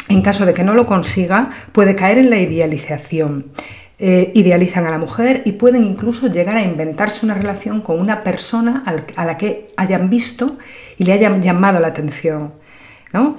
en 0.10 0.22
caso 0.22 0.46
de 0.46 0.54
que 0.54 0.66
no 0.66 0.74
lo 0.74 0.86
consiga, 0.86 1.50
puede 1.72 1.96
caer 1.96 2.18
en 2.18 2.30
la 2.30 2.40
idealización. 2.40 3.52
Eh, 4.06 4.34
idealizan 4.36 4.86
a 4.86 4.92
la 4.92 4.98
mujer 4.98 5.44
y 5.46 5.54
pueden 5.54 5.86
incluso 5.86 6.28
llegar 6.28 6.58
a 6.58 6.62
inventarse 6.62 7.26
una 7.26 7.36
relación 7.36 7.80
con 7.80 8.02
una 8.02 8.22
persona 8.22 8.84
a 9.16 9.24
la 9.24 9.38
que 9.38 9.70
hayan 9.78 10.10
visto 10.10 10.58
y 10.98 11.06
le 11.06 11.14
hayan 11.14 11.42
llamado 11.42 11.80
la 11.80 11.88
atención. 11.88 12.52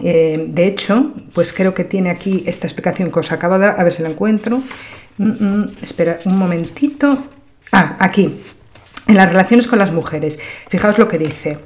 Eh, 0.02 0.46
de 0.48 0.66
hecho, 0.66 1.12
pues 1.34 1.52
creo 1.52 1.74
que 1.74 1.84
tiene 1.84 2.08
aquí 2.08 2.44
esta 2.46 2.66
explicación 2.66 3.10
que 3.10 3.18
os 3.20 3.30
acabo 3.30 3.58
de 3.58 3.66
a 3.66 3.84
ver 3.84 3.92
si 3.92 4.02
la 4.02 4.08
encuentro. 4.08 4.62
Mm, 5.18 5.44
mm, 5.44 5.70
espera 5.82 6.18
un 6.24 6.38
momentito. 6.38 7.18
Ah, 7.70 7.96
aquí. 7.98 8.34
En 9.06 9.16
las 9.16 9.28
relaciones 9.28 9.66
con 9.66 9.78
las 9.78 9.92
mujeres. 9.92 10.40
Fijaos 10.68 10.98
lo 10.98 11.08
que 11.08 11.18
dice. 11.18 11.58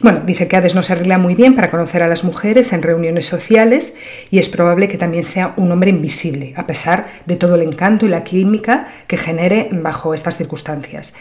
Bueno, 0.00 0.22
dice 0.24 0.48
que 0.48 0.56
Hades 0.56 0.74
no 0.74 0.82
se 0.82 0.94
arregla 0.94 1.18
muy 1.18 1.34
bien 1.34 1.54
para 1.54 1.70
conocer 1.70 2.02
a 2.02 2.08
las 2.08 2.24
mujeres 2.24 2.72
en 2.72 2.82
reuniones 2.82 3.26
sociales 3.26 3.96
y 4.30 4.38
es 4.38 4.48
probable 4.48 4.88
que 4.88 4.96
también 4.96 5.24
sea 5.24 5.52
un 5.56 5.70
hombre 5.70 5.90
invisible, 5.90 6.54
a 6.56 6.66
pesar 6.66 7.08
de 7.26 7.36
todo 7.36 7.56
el 7.56 7.62
encanto 7.62 8.06
y 8.06 8.08
la 8.08 8.24
química 8.24 8.88
que 9.06 9.18
genere 9.18 9.68
bajo 9.72 10.14
estas 10.14 10.38
circunstancias. 10.38 11.14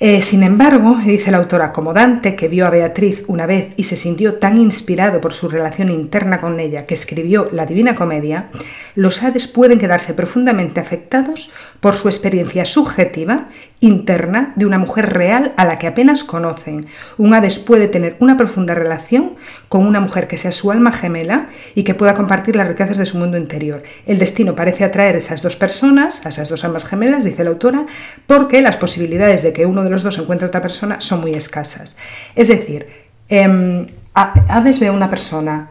Eh, 0.00 0.22
sin 0.22 0.44
embargo, 0.44 0.96
dice 1.04 1.32
la 1.32 1.38
autora, 1.38 1.72
como 1.72 1.92
Dante, 1.92 2.36
que 2.36 2.46
vio 2.46 2.68
a 2.68 2.70
Beatriz 2.70 3.24
una 3.26 3.46
vez 3.46 3.70
y 3.76 3.82
se 3.82 3.96
sintió 3.96 4.34
tan 4.36 4.56
inspirado 4.56 5.20
por 5.20 5.34
su 5.34 5.48
relación 5.48 5.90
interna 5.90 6.40
con 6.40 6.60
ella 6.60 6.86
que 6.86 6.94
escribió 6.94 7.48
la 7.50 7.66
Divina 7.66 7.96
Comedia, 7.96 8.48
los 8.94 9.24
Hades 9.24 9.48
pueden 9.48 9.80
quedarse 9.80 10.14
profundamente 10.14 10.78
afectados 10.78 11.50
por 11.80 11.96
su 11.96 12.06
experiencia 12.06 12.64
subjetiva, 12.64 13.48
interna, 13.80 14.52
de 14.54 14.66
una 14.66 14.78
mujer 14.78 15.12
real 15.12 15.52
a 15.56 15.64
la 15.64 15.80
que 15.80 15.88
apenas 15.88 16.22
conocen. 16.22 16.86
Un 17.16 17.34
Hades 17.34 17.58
puede 17.58 17.88
tener 17.88 18.16
una 18.20 18.36
profunda 18.36 18.76
relación 18.76 19.34
con 19.68 19.86
una 19.86 20.00
mujer 20.00 20.26
que 20.26 20.38
sea 20.38 20.52
su 20.52 20.70
alma 20.70 20.92
gemela 20.92 21.48
y 21.74 21.82
que 21.82 21.94
pueda 21.94 22.14
compartir 22.14 22.56
las 22.56 22.68
riquezas 22.68 22.96
de 22.96 23.06
su 23.06 23.18
mundo 23.18 23.36
interior. 23.36 23.82
El 24.06 24.18
destino 24.18 24.54
parece 24.54 24.84
atraer 24.84 25.14
a 25.14 25.18
esas 25.18 25.42
dos 25.42 25.56
personas, 25.56 26.24
a 26.24 26.30
esas 26.30 26.48
dos 26.48 26.64
almas 26.64 26.84
gemelas, 26.84 27.24
dice 27.24 27.44
la 27.44 27.50
autora, 27.50 27.86
porque 28.26 28.62
las 28.62 28.76
posibilidades 28.76 29.42
de 29.42 29.52
que 29.52 29.66
uno 29.66 29.84
de 29.84 29.90
los 29.90 30.02
dos 30.02 30.18
encuentre 30.18 30.46
a 30.46 30.48
otra 30.48 30.62
persona 30.62 31.00
son 31.00 31.20
muy 31.20 31.34
escasas. 31.34 31.96
Es 32.34 32.48
decir, 32.48 32.86
eh, 33.28 33.86
Hades 34.14 34.80
ve 34.80 34.88
a 34.88 34.92
una 34.92 35.10
persona 35.10 35.70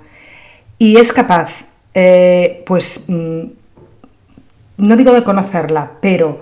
y 0.77 0.97
es 0.97 1.11
capaz, 1.11 1.65
eh, 1.93 2.63
pues, 2.65 3.05
mm, 3.07 3.41
no 4.77 4.95
digo 4.95 5.11
de 5.11 5.23
conocerla, 5.23 5.93
pero 6.01 6.41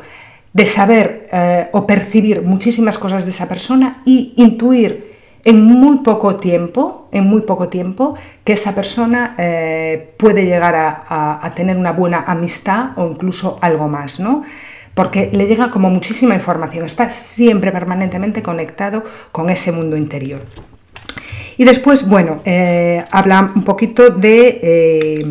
de 0.53 0.65
saber 0.65 1.27
eh, 1.31 1.69
o 1.71 1.87
percibir 1.87 2.41
muchísimas 2.41 2.97
cosas 2.97 3.25
de 3.25 3.31
esa 3.31 3.47
persona 3.47 4.01
y 4.05 4.33
intuir 4.37 5.14
en 5.45 5.63
muy 5.63 5.99
poco 5.99 6.35
tiempo, 6.35 7.07
en 7.11 7.27
muy 7.27 7.41
poco 7.43 7.69
tiempo, 7.69 8.15
que 8.43 8.53
esa 8.53 8.73
persona 8.73 9.35
eh, 9.37 10.13
puede 10.17 10.43
llegar 10.43 10.75
a, 10.75 11.51
tener 11.55 11.77
una 11.77 11.91
buena 11.91 12.25
amistad 12.27 12.97
o 12.97 13.07
incluso 13.07 13.57
algo 13.61 13.87
más, 13.87 14.19
¿no? 14.19 14.43
Porque 14.95 15.29
le 15.31 15.45
llega 15.45 15.69
como 15.69 15.89
muchísima 15.89 16.33
información, 16.33 16.85
está 16.85 17.09
siempre 17.09 17.71
permanentemente 17.71 18.41
conectado 18.41 19.03
con 19.31 19.49
ese 19.49 19.71
mundo 19.71 19.95
interior. 19.95 20.41
Y 21.57 21.63
después, 21.63 22.07
bueno, 22.07 22.41
eh, 22.45 23.03
habla 23.11 23.51
un 23.55 23.63
poquito 23.63 24.09
de, 24.09 24.59
eh, 24.61 25.25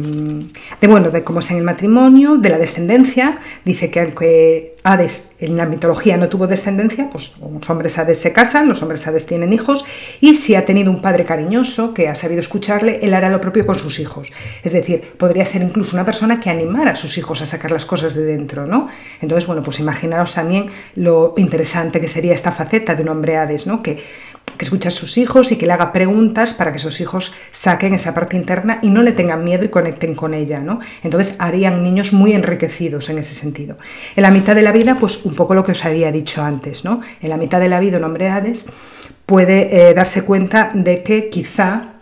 de, 0.81 0.87
bueno, 0.87 1.11
de 1.11 1.23
cómo 1.23 1.41
es 1.41 1.51
en 1.51 1.59
el 1.59 1.65
matrimonio, 1.65 2.37
de 2.37 2.49
la 2.49 2.59
descendencia. 2.59 3.39
Dice 3.65 3.91
que 3.91 4.01
aunque 4.01 4.75
Hades 4.83 5.33
en 5.39 5.57
la 5.57 5.65
mitología 5.65 6.17
no 6.17 6.29
tuvo 6.29 6.47
descendencia, 6.47 7.09
pues 7.11 7.37
los 7.41 7.71
hombres 7.71 7.99
Hades 7.99 8.19
se 8.19 8.33
casan, 8.33 8.69
los 8.69 8.83
hombres 8.83 9.07
Hades 9.07 9.25
tienen 9.27 9.53
hijos, 9.53 9.85
y 10.21 10.35
si 10.35 10.55
ha 10.55 10.65
tenido 10.65 10.91
un 10.91 11.01
padre 11.01 11.25
cariñoso 11.25 11.95
que 11.95 12.09
ha 12.09 12.15
sabido 12.15 12.41
escucharle, 12.41 12.99
él 13.03 13.15
hará 13.15 13.31
lo 13.31 13.41
propio 13.41 13.65
con 13.65 13.77
sus 13.77 13.99
hijos. 13.99 14.31
Es 14.63 14.73
decir, 14.73 15.03
podría 15.17 15.47
ser 15.47 15.63
incluso 15.63 15.97
una 15.97 16.05
persona 16.05 16.39
que 16.39 16.51
animara 16.51 16.93
a 16.93 16.97
sus 16.97 17.17
hijos 17.17 17.41
a 17.41 17.47
sacar 17.47 17.73
las 17.73 17.87
cosas 17.87 18.15
de 18.15 18.25
dentro, 18.25 18.67
¿no? 18.67 18.89
Entonces, 19.21 19.47
bueno, 19.47 19.63
pues 19.63 19.81
imaginaros 19.81 20.35
también 20.35 20.67
lo 20.97 21.35
interesante 21.37 22.01
que 22.01 22.09
sería 22.09 22.35
esta 22.35 22.53
faceta 22.53 22.95
de 22.95 23.03
un 23.03 23.09
hombre 23.09 23.37
Hades, 23.37 23.67
¿no? 23.67 23.83
Que 23.83 24.03
que 24.57 24.65
escuche 24.65 24.89
a 24.89 24.91
sus 24.91 25.19
hijos 25.19 25.53
y 25.53 25.57
que 25.57 25.67
le 25.67 25.73
haga 25.73 25.93
preguntas 25.93 26.55
para 26.55 26.73
que 26.73 26.79
sus 26.79 27.01
hijos 27.01 27.33
saquen 27.51 27.95
esa 27.95 28.15
parte 28.15 28.37
interna 28.37 28.79
y 28.83 28.91
no 28.91 29.03
le 29.03 29.13
tengan 29.13 29.45
miedo 29.45 29.65
y 29.65 29.69
conecten 29.69 30.15
con 30.15 30.35
ella, 30.35 30.61
¿no? 30.61 30.81
Entonces 31.03 31.37
harían 31.41 31.83
niños 31.83 32.13
muy 32.13 32.33
enriquecidos 32.33 33.11
en 33.11 33.19
ese 33.19 33.35
sentido. 33.35 33.79
En 34.17 34.23
la 34.23 34.31
mitad 34.31 34.55
de 34.55 34.63
la 34.63 34.73
vida, 34.73 34.97
pues 34.99 35.25
un 35.25 35.35
poco 35.35 35.55
lo 35.55 35.65
que 35.65 35.73
os 35.73 35.85
había 35.85 36.13
dicho 36.13 36.43
antes, 36.43 36.85
¿no? 36.85 37.01
En 37.21 37.31
la 37.31 37.37
mitad 37.37 37.61
de 37.61 37.69
la 37.69 37.81
vida 37.81 37.99
un 37.99 38.05
hombre 38.05 38.29
Hades 38.29 38.67
puede 39.27 39.91
eh, 39.91 39.95
darse 39.95 40.23
cuenta 40.23 40.71
de 40.75 41.03
que 41.03 41.29
quizá 41.29 41.95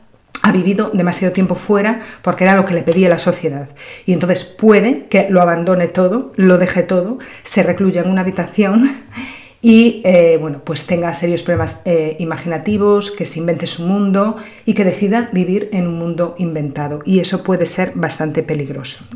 ha 0.43 0.51
vivido 0.51 0.91
demasiado 0.93 1.33
tiempo 1.33 1.55
fuera 1.55 2.01
porque 2.23 2.45
era 2.45 2.57
lo 2.57 2.65
que 2.65 2.75
le 2.75 2.83
pedía 2.83 3.09
la 3.09 3.19
sociedad. 3.19 3.69
Y 4.07 4.13
entonces 4.13 4.45
puede 4.45 5.07
que 5.07 5.29
lo 5.31 5.41
abandone 5.41 5.89
todo, 5.89 6.33
lo 6.37 6.59
deje 6.59 6.83
todo, 6.83 7.19
se 7.43 7.63
recluya 7.63 8.03
en 8.03 8.11
una 8.11 8.23
habitación 8.23 9.05
y 9.63 10.03
eh, 10.05 10.39
bueno, 10.41 10.61
pues 10.65 10.87
tenga 10.87 11.15
serios 11.15 11.45
problemas 11.45 11.83
eh, 11.85 12.17
imaginativos, 12.19 13.13
que 13.13 13.27
se 13.27 13.39
invente 13.39 13.69
su 13.69 13.87
mundo 13.87 14.37
y 14.67 14.75
que 14.75 14.85
decida 14.85 15.31
vivir 15.33 15.71
en 15.73 15.87
un 15.87 15.99
mundo 15.99 16.35
inventado. 16.39 17.01
Y 17.07 17.21
eso 17.21 17.45
puede 17.45 17.65
ser 17.65 17.93
bastante 17.95 18.43
peligroso. 18.43 19.07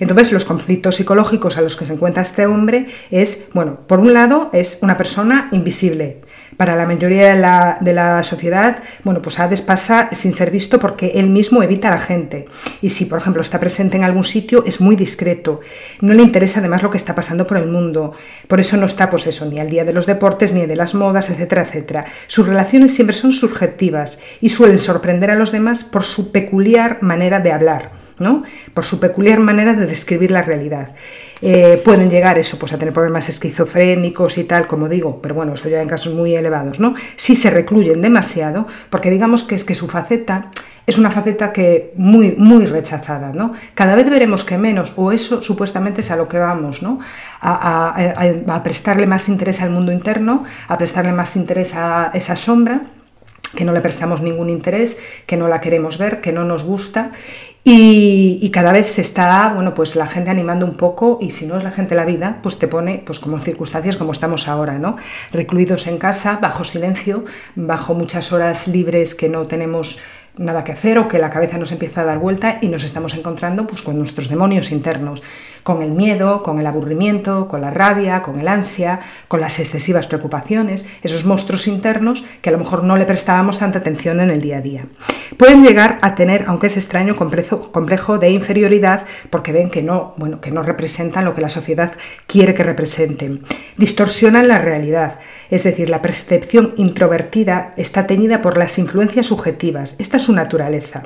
Entonces, 0.00 0.32
los 0.32 0.46
conflictos 0.46 0.96
psicológicos 0.96 1.58
a 1.58 1.60
los 1.60 1.76
que 1.76 1.84
se 1.84 1.92
encuentra 1.92 2.22
este 2.22 2.46
hombre 2.46 2.86
es, 3.10 3.50
bueno, 3.52 3.80
por 3.86 4.00
un 4.00 4.14
lado, 4.14 4.50
es 4.52 4.78
una 4.82 4.96
persona 4.96 5.48
invisible, 5.52 6.22
para 6.56 6.76
la 6.76 6.86
mayoría 6.86 7.34
de 7.80 7.92
la, 7.92 8.22
sociedad, 8.22 8.78
bueno, 9.02 9.20
pues 9.20 9.38
Hades 9.40 9.62
pasa 9.62 10.08
sin 10.12 10.32
ser 10.32 10.50
visto 10.50 10.78
porque 10.78 11.12
él 11.14 11.28
mismo 11.28 11.62
evita 11.62 11.88
a 11.88 11.92
la 11.92 11.98
gente. 11.98 12.46
Y 12.80 12.90
si, 12.90 13.06
por 13.06 13.18
ejemplo, 13.18 13.42
está 13.42 13.58
presente 13.60 13.96
en 13.96 14.04
algún 14.04 14.24
sitio, 14.24 14.64
es 14.66 14.80
muy 14.80 14.96
discreto. 14.96 15.60
No 16.00 16.14
le 16.14 16.22
interesa 16.22 16.60
además 16.60 16.82
lo 16.82 16.90
que 16.90 16.96
está 16.96 17.14
pasando 17.14 17.46
por 17.46 17.56
el 17.56 17.66
mundo. 17.66 18.12
Por 18.48 18.60
eso 18.60 18.76
no 18.76 18.86
está, 18.86 19.10
pues 19.10 19.24
ni 19.50 19.58
al 19.58 19.70
día 19.70 19.84
de 19.84 19.92
los 19.92 20.06
deportes, 20.06 20.52
ni 20.52 20.66
de 20.66 20.76
las 20.76 20.94
modas, 20.94 21.30
etcétera, 21.30 21.62
etcétera. 21.62 22.04
Sus 22.26 22.46
relaciones 22.46 22.94
siempre 22.94 23.14
son 23.14 23.32
subjetivas 23.32 24.20
y 24.40 24.50
suelen 24.50 24.78
sorprender 24.78 25.30
a 25.30 25.34
los 25.34 25.52
demás 25.52 25.84
por 25.84 26.04
su 26.04 26.30
peculiar 26.30 26.98
manera 27.02 27.40
de 27.40 27.52
hablar. 27.52 28.03
¿No? 28.18 28.42
por 28.72 28.84
su 28.84 29.00
peculiar 29.00 29.40
manera 29.40 29.74
de 29.74 29.86
describir 29.86 30.30
la 30.30 30.42
realidad. 30.42 30.90
Eh, 31.42 31.80
pueden 31.84 32.08
llegar 32.08 32.38
eso, 32.38 32.58
pues 32.58 32.72
a 32.72 32.78
tener 32.78 32.94
problemas 32.94 33.28
esquizofrénicos 33.28 34.38
y 34.38 34.44
tal, 34.44 34.66
como 34.66 34.88
digo, 34.88 35.20
pero 35.20 35.34
bueno, 35.34 35.54
eso 35.54 35.68
ya 35.68 35.82
en 35.82 35.88
casos 35.88 36.14
muy 36.14 36.34
elevados, 36.34 36.80
¿no? 36.80 36.94
Si 37.16 37.34
se 37.34 37.50
recluyen 37.50 38.00
demasiado, 38.00 38.66
porque 38.88 39.10
digamos 39.10 39.42
que 39.42 39.54
es 39.54 39.64
que 39.64 39.74
su 39.74 39.88
faceta 39.88 40.50
es 40.86 40.98
una 40.98 41.10
faceta 41.10 41.52
que 41.52 41.92
muy, 41.96 42.32
muy 42.36 42.66
rechazada, 42.66 43.32
¿no? 43.32 43.52
Cada 43.74 43.94
vez 43.94 44.08
veremos 44.08 44.44
que 44.44 44.58
menos, 44.58 44.92
o 44.96 45.12
eso 45.12 45.42
supuestamente 45.42 46.02
es 46.02 46.10
a 46.10 46.16
lo 46.16 46.28
que 46.28 46.38
vamos, 46.38 46.82
¿no? 46.82 47.00
A, 47.40 47.94
a 48.48 48.62
prestarle 48.62 49.06
más 49.06 49.28
interés 49.28 49.60
al 49.60 49.70
mundo 49.70 49.92
interno, 49.92 50.44
a 50.68 50.78
prestarle 50.78 51.12
más 51.12 51.36
interés 51.36 51.74
a 51.74 52.10
esa 52.14 52.36
sombra 52.36 52.82
que 53.54 53.64
no 53.64 53.72
le 53.72 53.80
prestamos 53.80 54.20
ningún 54.20 54.50
interés, 54.50 54.98
que 55.26 55.36
no 55.36 55.48
la 55.48 55.60
queremos 55.60 55.98
ver, 55.98 56.20
que 56.20 56.32
no 56.32 56.44
nos 56.44 56.64
gusta 56.64 57.12
y, 57.66 58.50
cada 58.50 58.72
vez 58.72 58.92
se 58.92 59.00
está, 59.00 59.52
bueno, 59.54 59.72
pues 59.72 59.96
la 59.96 60.06
gente 60.06 60.30
animando 60.30 60.66
un 60.66 60.74
poco 60.74 61.18
y 61.20 61.30
si 61.30 61.46
no 61.46 61.56
es 61.56 61.64
la 61.64 61.70
gente 61.70 61.94
la 61.94 62.04
vida, 62.04 62.38
pues 62.42 62.58
te 62.58 62.68
pone 62.68 63.02
pues 63.04 63.18
como 63.18 63.40
circunstancias 63.40 63.96
como 63.96 64.12
estamos 64.12 64.48
ahora, 64.48 64.78
¿no? 64.78 64.96
Recluidos 65.32 65.86
en 65.86 65.96
casa, 65.96 66.38
bajo 66.42 66.64
silencio, 66.64 67.24
bajo 67.56 67.94
muchas 67.94 68.32
horas 68.32 68.68
libres 68.68 69.14
que 69.14 69.30
no 69.30 69.46
tenemos 69.46 69.98
nada 70.36 70.62
que 70.62 70.72
hacer 70.72 70.98
o 70.98 71.08
que 71.08 71.18
la 71.18 71.30
cabeza 71.30 71.56
nos 71.56 71.72
empieza 71.72 72.02
a 72.02 72.04
dar 72.04 72.18
vuelta 72.18 72.58
y 72.60 72.68
nos 72.68 72.84
estamos 72.84 73.14
encontrando 73.14 73.66
pues, 73.66 73.82
con 73.82 73.96
nuestros 73.98 74.28
demonios 74.28 74.70
internos, 74.70 75.22
con 75.64 75.82
el 75.82 75.90
miedo, 75.90 76.42
con 76.42 76.60
el 76.60 76.66
aburrimiento, 76.66 77.48
con 77.48 77.62
la 77.62 77.70
rabia, 77.70 78.22
con 78.22 78.38
el 78.38 78.46
ansia, 78.46 79.00
con 79.26 79.40
las 79.40 79.58
excesivas 79.58 80.06
preocupaciones, 80.06 80.86
esos 81.02 81.24
monstruos 81.24 81.66
internos 81.66 82.24
que 82.42 82.50
a 82.50 82.52
lo 82.52 82.58
mejor 82.58 82.84
no 82.84 82.96
le 82.96 83.06
prestábamos 83.06 83.58
tanta 83.58 83.80
atención 83.80 84.20
en 84.20 84.30
el 84.30 84.40
día 84.40 84.58
a 84.58 84.60
día. 84.60 84.86
Pueden 85.36 85.64
llegar 85.64 85.98
a 86.02 86.14
tener, 86.14 86.44
aunque 86.46 86.68
es 86.68 86.76
extraño, 86.76 87.16
complejo, 87.16 88.18
de 88.18 88.30
inferioridad 88.30 89.04
porque 89.30 89.52
ven 89.52 89.70
que 89.70 89.82
no, 89.82 90.14
bueno, 90.18 90.40
que 90.40 90.50
no 90.50 90.62
representan 90.62 91.24
lo 91.24 91.34
que 91.34 91.40
la 91.40 91.48
sociedad 91.48 91.92
quiere 92.26 92.54
que 92.54 92.62
representen. 92.62 93.42
Distorsionan 93.76 94.46
la 94.46 94.58
realidad, 94.58 95.18
es 95.50 95.64
decir, 95.64 95.88
la 95.88 96.02
percepción 96.02 96.74
introvertida 96.76 97.72
está 97.76 98.06
teñida 98.06 98.42
por 98.42 98.58
las 98.58 98.78
influencias 98.78 99.26
subjetivas. 99.26 99.96
Esta 99.98 100.18
es 100.18 100.24
su 100.24 100.34
naturaleza. 100.34 101.02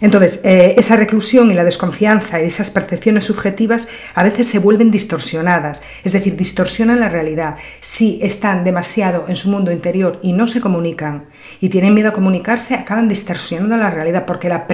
Entonces, 0.00 0.40
eh, 0.44 0.74
esa 0.76 0.96
reclusión 0.96 1.50
y 1.50 1.54
la 1.54 1.64
desconfianza 1.64 2.40
y 2.40 2.46
esas 2.46 2.70
percepciones 2.70 3.24
subjetivas 3.24 3.88
a 4.14 4.22
veces 4.22 4.46
se 4.46 4.58
vuelven 4.58 4.90
distorsionadas, 4.90 5.82
es 6.04 6.12
decir, 6.12 6.36
distorsionan 6.36 7.00
la 7.00 7.08
realidad. 7.08 7.56
Si 7.80 8.20
están 8.22 8.64
demasiado 8.64 9.24
en 9.28 9.36
su 9.36 9.50
mundo 9.50 9.72
interior 9.72 10.18
y 10.22 10.32
no 10.32 10.46
se 10.46 10.60
comunican 10.60 11.26
y 11.60 11.68
tienen 11.68 11.94
miedo 11.94 12.10
a 12.10 12.12
comunicarse, 12.12 12.74
acaban 12.74 13.08
distorsionando 13.08 13.76
la 13.76 13.90
realidad 13.90 14.24
porque 14.26 14.48
la 14.48 14.66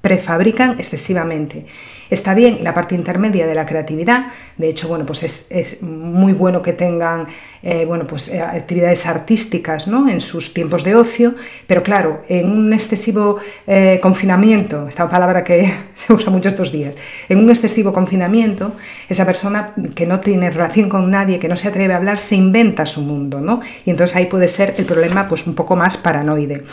prefabrican 0.00 0.72
excesivamente. 0.72 1.66
Está 2.12 2.34
bien 2.34 2.58
la 2.62 2.74
parte 2.74 2.94
intermedia 2.94 3.46
de 3.46 3.54
la 3.54 3.64
creatividad, 3.64 4.26
de 4.58 4.68
hecho, 4.68 4.86
bueno, 4.86 5.06
pues 5.06 5.50
es, 5.50 5.82
muy 5.82 6.34
bueno 6.34 6.60
que 6.60 6.74
tengan 6.74 7.26
eh, 7.62 7.86
bueno, 7.86 8.04
pues, 8.06 8.28
eh, 8.28 8.42
actividades 8.42 9.06
artísticas 9.06 9.88
¿no? 9.88 10.06
en 10.10 10.20
sus 10.20 10.52
tiempos 10.52 10.84
de 10.84 10.94
ocio, 10.94 11.34
pero 11.66 11.82
claro, 11.82 12.22
en 12.28 12.50
un 12.50 12.70
excesivo 12.74 13.38
eh, 13.66 13.98
confinamiento, 14.02 14.86
esta 14.86 15.08
palabra 15.08 15.42
que 15.42 15.72
se 15.94 16.12
usa 16.12 16.30
mucho 16.30 16.50
estos 16.50 16.70
días, 16.70 16.94
en 17.30 17.38
un 17.38 17.48
excesivo 17.48 17.94
confinamiento, 17.94 18.72
esa 19.08 19.24
persona 19.24 19.72
que 19.94 20.04
no 20.04 20.20
tiene 20.20 20.50
relación 20.50 20.90
con 20.90 21.10
nadie, 21.10 21.38
que 21.38 21.48
no 21.48 21.56
se 21.56 21.68
atreve 21.68 21.94
a 21.94 21.96
hablar, 21.96 22.18
se 22.18 22.36
inventa 22.36 22.84
su 22.84 23.00
mundo, 23.00 23.40
¿no? 23.40 23.62
Y 23.86 23.90
entonces 23.90 24.14
ahí 24.16 24.26
puede 24.26 24.48
ser 24.48 24.74
el 24.76 24.84
problema 24.84 25.26
pues 25.26 25.46
un 25.46 25.54
poco 25.54 25.76
más 25.76 25.96
paranoide. 25.96 26.64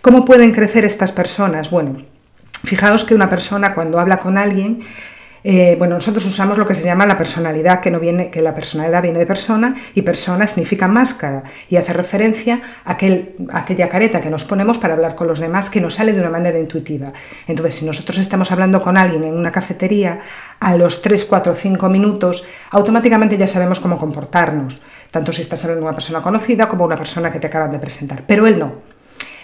¿Cómo 0.00 0.24
pueden 0.24 0.52
crecer 0.52 0.86
estas 0.86 1.12
personas? 1.12 1.70
Bueno, 1.70 2.15
Fijaos 2.64 3.04
que 3.04 3.14
una 3.14 3.28
persona 3.28 3.74
cuando 3.74 3.98
habla 3.98 4.18
con 4.18 4.38
alguien, 4.38 4.82
Eh, 5.48 5.76
bueno, 5.78 5.94
nosotros 5.94 6.24
usamos 6.24 6.58
lo 6.58 6.66
que 6.66 6.74
se 6.74 6.82
llama 6.82 7.06
la 7.06 7.16
personalidad, 7.16 7.78
que, 7.78 7.92
no 7.92 8.00
viene, 8.00 8.30
que 8.30 8.42
la 8.42 8.52
personalidad 8.52 9.00
viene 9.00 9.20
de 9.20 9.26
persona 9.26 9.76
y 9.94 10.02
persona 10.02 10.48
significa 10.48 10.88
máscara 10.88 11.44
y 11.70 11.76
hace 11.76 11.92
referencia 11.92 12.58
a, 12.84 12.90
aquel, 12.94 13.36
a 13.52 13.58
aquella 13.60 13.88
careta 13.88 14.20
que 14.20 14.28
nos 14.28 14.44
ponemos 14.44 14.76
para 14.78 14.94
hablar 14.94 15.14
con 15.14 15.28
los 15.28 15.38
demás 15.38 15.70
que 15.70 15.80
nos 15.80 15.94
sale 15.94 16.12
de 16.12 16.18
una 16.18 16.30
manera 16.30 16.58
intuitiva. 16.58 17.12
Entonces, 17.46 17.76
si 17.76 17.86
nosotros 17.86 18.18
estamos 18.18 18.50
hablando 18.50 18.82
con 18.82 18.96
alguien 18.96 19.22
en 19.22 19.38
una 19.38 19.52
cafetería, 19.52 20.18
a 20.58 20.76
los 20.76 21.00
3, 21.00 21.24
4, 21.26 21.54
5 21.54 21.88
minutos, 21.90 22.44
automáticamente 22.72 23.36
ya 23.36 23.46
sabemos 23.46 23.78
cómo 23.78 23.98
comportarnos, 23.98 24.82
tanto 25.12 25.32
si 25.32 25.42
estás 25.42 25.62
hablando 25.62 25.82
de 25.82 25.88
una 25.90 25.94
persona 25.94 26.22
conocida 26.22 26.66
como 26.66 26.84
una 26.84 26.96
persona 26.96 27.30
que 27.30 27.38
te 27.38 27.46
acaban 27.46 27.70
de 27.70 27.78
presentar. 27.78 28.24
Pero 28.26 28.48
él 28.48 28.58
no. 28.58 28.82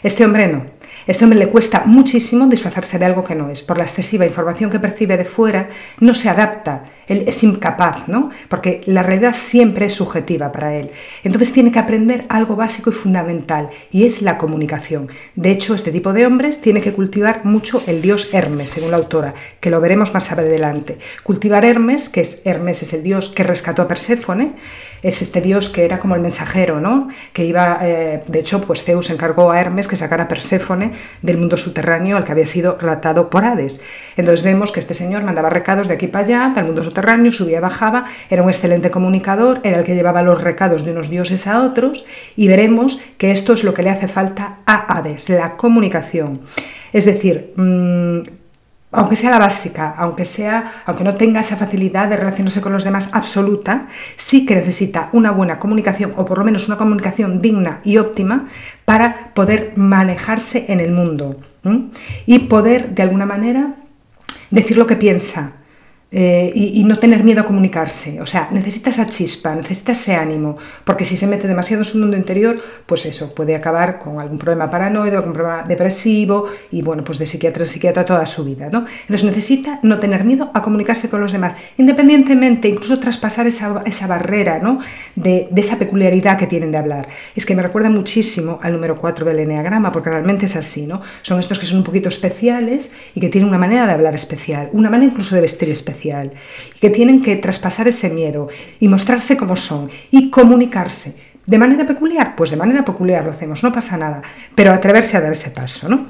Este 0.02 0.24
hombre 0.24 0.48
no. 0.48 0.64
Este 1.06 1.24
hombre 1.24 1.38
le 1.38 1.48
cuesta 1.48 1.82
muchísimo 1.84 2.46
disfrazarse 2.46 2.98
de 2.98 3.04
algo 3.04 3.24
que 3.24 3.34
no 3.34 3.50
es. 3.50 3.62
Por 3.62 3.78
la 3.78 3.84
excesiva 3.84 4.26
información 4.26 4.70
que 4.70 4.78
percibe 4.78 5.16
de 5.16 5.24
fuera, 5.24 5.68
no 6.00 6.14
se 6.14 6.28
adapta. 6.28 6.84
Él 7.08 7.24
es 7.26 7.42
incapaz, 7.42 8.08
¿no? 8.08 8.30
Porque 8.48 8.80
la 8.86 9.02
realidad 9.02 9.32
siempre 9.32 9.86
es 9.86 9.94
subjetiva 9.94 10.52
para 10.52 10.74
él. 10.74 10.90
Entonces 11.24 11.52
tiene 11.52 11.72
que 11.72 11.80
aprender 11.80 12.24
algo 12.28 12.56
básico 12.56 12.90
y 12.90 12.94
fundamental, 12.94 13.68
y 13.90 14.04
es 14.04 14.22
la 14.22 14.38
comunicación. 14.38 15.08
De 15.34 15.50
hecho, 15.50 15.74
este 15.74 15.90
tipo 15.90 16.12
de 16.12 16.26
hombres 16.26 16.60
tiene 16.60 16.80
que 16.80 16.92
cultivar 16.92 17.44
mucho 17.44 17.82
el 17.86 18.00
dios 18.00 18.28
Hermes, 18.32 18.70
según 18.70 18.92
la 18.92 18.96
autora, 18.98 19.34
que 19.60 19.70
lo 19.70 19.80
veremos 19.80 20.14
más 20.14 20.30
adelante. 20.30 20.98
Cultivar 21.22 21.64
Hermes, 21.64 22.08
que 22.08 22.20
es 22.20 22.46
Hermes 22.46 22.82
es 22.82 22.92
el 22.92 23.02
dios 23.02 23.28
que 23.28 23.42
rescató 23.42 23.82
a 23.82 23.88
Perséfone, 23.88 24.54
es 25.02 25.22
este 25.22 25.40
dios 25.40 25.68
que 25.68 25.84
era 25.84 25.98
como 25.98 26.14
el 26.14 26.20
mensajero, 26.20 26.80
¿no? 26.80 27.08
Que 27.32 27.44
iba, 27.44 27.78
eh, 27.82 28.22
de 28.26 28.38
hecho, 28.38 28.60
pues 28.60 28.84
Zeus 28.84 29.10
encargó 29.10 29.50
a 29.50 29.60
Hermes 29.60 29.88
que 29.88 29.96
sacara 29.96 30.24
a 30.24 30.28
Perséfone 30.28 30.92
del 31.22 31.38
mundo 31.38 31.56
subterráneo 31.56 32.16
al 32.16 32.24
que 32.24 32.32
había 32.32 32.46
sido 32.46 32.78
ratado 32.80 33.28
por 33.28 33.44
Hades. 33.44 33.80
Entonces 34.16 34.44
vemos 34.44 34.72
que 34.72 34.80
este 34.80 34.94
señor 34.94 35.24
mandaba 35.24 35.50
recados 35.50 35.88
de 35.88 35.94
aquí 35.94 36.06
para 36.06 36.24
allá, 36.24 36.52
del 36.54 36.66
mundo 36.66 36.84
subterráneo, 36.84 37.32
subía 37.32 37.60
bajaba, 37.60 38.04
era 38.30 38.42
un 38.42 38.48
excelente 38.48 38.90
comunicador, 38.90 39.60
era 39.64 39.78
el 39.78 39.84
que 39.84 39.94
llevaba 39.94 40.22
los 40.22 40.40
recados 40.40 40.84
de 40.84 40.92
unos 40.92 41.10
dioses 41.10 41.46
a 41.46 41.62
otros, 41.62 42.04
y 42.36 42.48
veremos 42.48 43.00
que 43.18 43.32
esto 43.32 43.52
es 43.52 43.64
lo 43.64 43.74
que 43.74 43.82
le 43.82 43.90
hace 43.90 44.08
falta 44.08 44.58
a 44.66 44.98
Hades, 44.98 45.30
la 45.30 45.56
comunicación. 45.56 46.40
Es 46.92 47.06
decir, 47.06 47.52
mmm, 47.56 48.20
aunque 48.92 49.16
sea 49.16 49.30
la 49.30 49.38
básica, 49.38 49.94
aunque, 49.96 50.26
sea, 50.26 50.82
aunque 50.84 51.02
no 51.02 51.14
tenga 51.14 51.40
esa 51.40 51.56
facilidad 51.56 52.08
de 52.08 52.16
relacionarse 52.18 52.60
con 52.60 52.72
los 52.72 52.84
demás 52.84 53.10
absoluta, 53.12 53.86
sí 54.16 54.44
que 54.44 54.54
necesita 54.54 55.08
una 55.12 55.30
buena 55.30 55.58
comunicación 55.58 56.12
o 56.16 56.26
por 56.26 56.38
lo 56.38 56.44
menos 56.44 56.68
una 56.68 56.76
comunicación 56.76 57.40
digna 57.40 57.80
y 57.84 57.96
óptima 57.96 58.48
para 58.84 59.32
poder 59.34 59.72
manejarse 59.76 60.66
en 60.68 60.80
el 60.80 60.92
mundo 60.92 61.40
y 62.26 62.38
poder 62.40 62.94
de 62.94 63.02
alguna 63.02 63.24
manera 63.24 63.74
decir 64.50 64.76
lo 64.76 64.86
que 64.86 64.96
piensa, 64.96 65.61
eh, 66.14 66.52
y, 66.54 66.84
no 66.84 66.98
tener 66.98 67.24
miedo 67.24 67.40
a 67.40 67.44
comunicarse. 67.44 68.20
O 68.20 68.26
sea, 68.26 68.48
necesita 68.50 68.90
esa 68.90 69.06
chispa, 69.06 69.54
necesita 69.54 69.92
ese 69.92 70.14
ánimo, 70.14 70.58
porque 70.84 71.06
si 71.06 71.16
se 71.16 71.26
mete 71.26 71.48
demasiado 71.48 71.80
en 71.80 71.84
su 71.86 71.96
mundo 71.96 72.18
interior, 72.18 72.56
pues 72.84 73.06
eso, 73.06 73.34
puede 73.34 73.54
acabar 73.54 73.98
con 73.98 74.20
algún 74.20 74.36
problema 74.36 74.70
paranoide, 74.70 75.16
algún 75.16 75.32
problema 75.32 75.62
depresivo 75.62 76.48
y 76.70 76.82
bueno, 76.82 77.02
pues 77.02 77.18
de 77.18 77.24
psiquiatra 77.24 77.62
en 77.62 77.68
psiquiatra 77.68 78.04
toda 78.04 78.26
su 78.26 78.44
vida, 78.44 78.68
¿no? 78.70 78.84
Entonces 79.02 79.24
necesita 79.24 79.80
no 79.82 79.98
tener 80.00 80.24
miedo 80.24 80.50
a 80.52 80.60
comunicarse 80.60 81.08
con 81.08 81.22
los 81.22 81.32
demás, 81.32 81.54
independientemente, 81.78 82.68
incluso 82.68 82.98
traspasar 83.00 83.46
esa, 83.46 83.82
esa 83.86 84.06
barrera, 84.06 84.58
¿no? 84.58 84.80
De, 85.16 85.48
de, 85.50 85.60
esa 85.62 85.78
peculiaridad 85.78 86.36
que 86.36 86.46
tienen 86.46 86.72
de 86.72 86.78
hablar. 86.78 87.08
Es 87.34 87.46
que 87.46 87.54
me 87.54 87.62
recuerda 87.62 87.88
muchísimo 87.88 88.60
al 88.62 88.72
número 88.72 88.96
4 88.96 89.24
del 89.24 89.38
Enneagrama, 89.38 89.90
porque 89.90 90.10
realmente 90.10 90.44
es 90.44 90.56
así, 90.56 90.86
¿no? 90.86 91.00
Son 91.22 91.40
estos 91.40 91.58
que 91.58 91.64
son 91.64 91.78
un 91.78 91.84
poquito 91.84 92.10
especiales 92.10 92.92
y 93.14 93.20
que 93.20 93.30
tienen 93.30 93.48
una 93.48 93.58
manera 93.58 93.86
de 93.86 93.92
hablar 93.92 94.14
especial, 94.14 94.68
una 94.72 94.90
manera 94.90 95.10
incluso 95.10 95.34
de 95.34 95.40
vestir 95.40 95.70
especial 95.70 96.01
que 96.80 96.90
tienen 96.90 97.22
que 97.22 97.36
traspasar 97.36 97.88
ese 97.88 98.10
miedo 98.10 98.48
y 98.80 98.88
mostrarse 98.88 99.36
como 99.36 99.56
son 99.56 99.90
y 100.10 100.30
comunicarse. 100.30 101.22
¿De 101.46 101.58
manera 101.58 101.84
peculiar? 101.86 102.36
Pues 102.36 102.50
de 102.50 102.56
manera 102.56 102.84
peculiar 102.84 103.24
lo 103.24 103.32
hacemos, 103.32 103.62
no 103.62 103.72
pasa 103.72 103.96
nada, 103.96 104.22
pero 104.54 104.72
atreverse 104.72 105.16
a 105.16 105.20
dar 105.20 105.32
ese 105.32 105.50
paso, 105.50 105.88
¿no? 105.88 106.06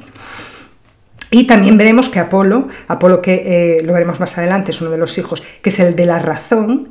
Y 1.30 1.46
también 1.46 1.78
veremos 1.78 2.10
que 2.10 2.20
Apolo, 2.20 2.68
Apolo 2.88 3.22
que 3.22 3.78
eh, 3.78 3.82
lo 3.82 3.94
veremos 3.94 4.20
más 4.20 4.36
adelante, 4.36 4.70
es 4.70 4.80
uno 4.82 4.90
de 4.90 4.98
los 4.98 5.16
hijos, 5.16 5.42
que 5.62 5.70
es 5.70 5.80
el 5.80 5.96
de 5.96 6.04
la 6.04 6.18
razón, 6.18 6.90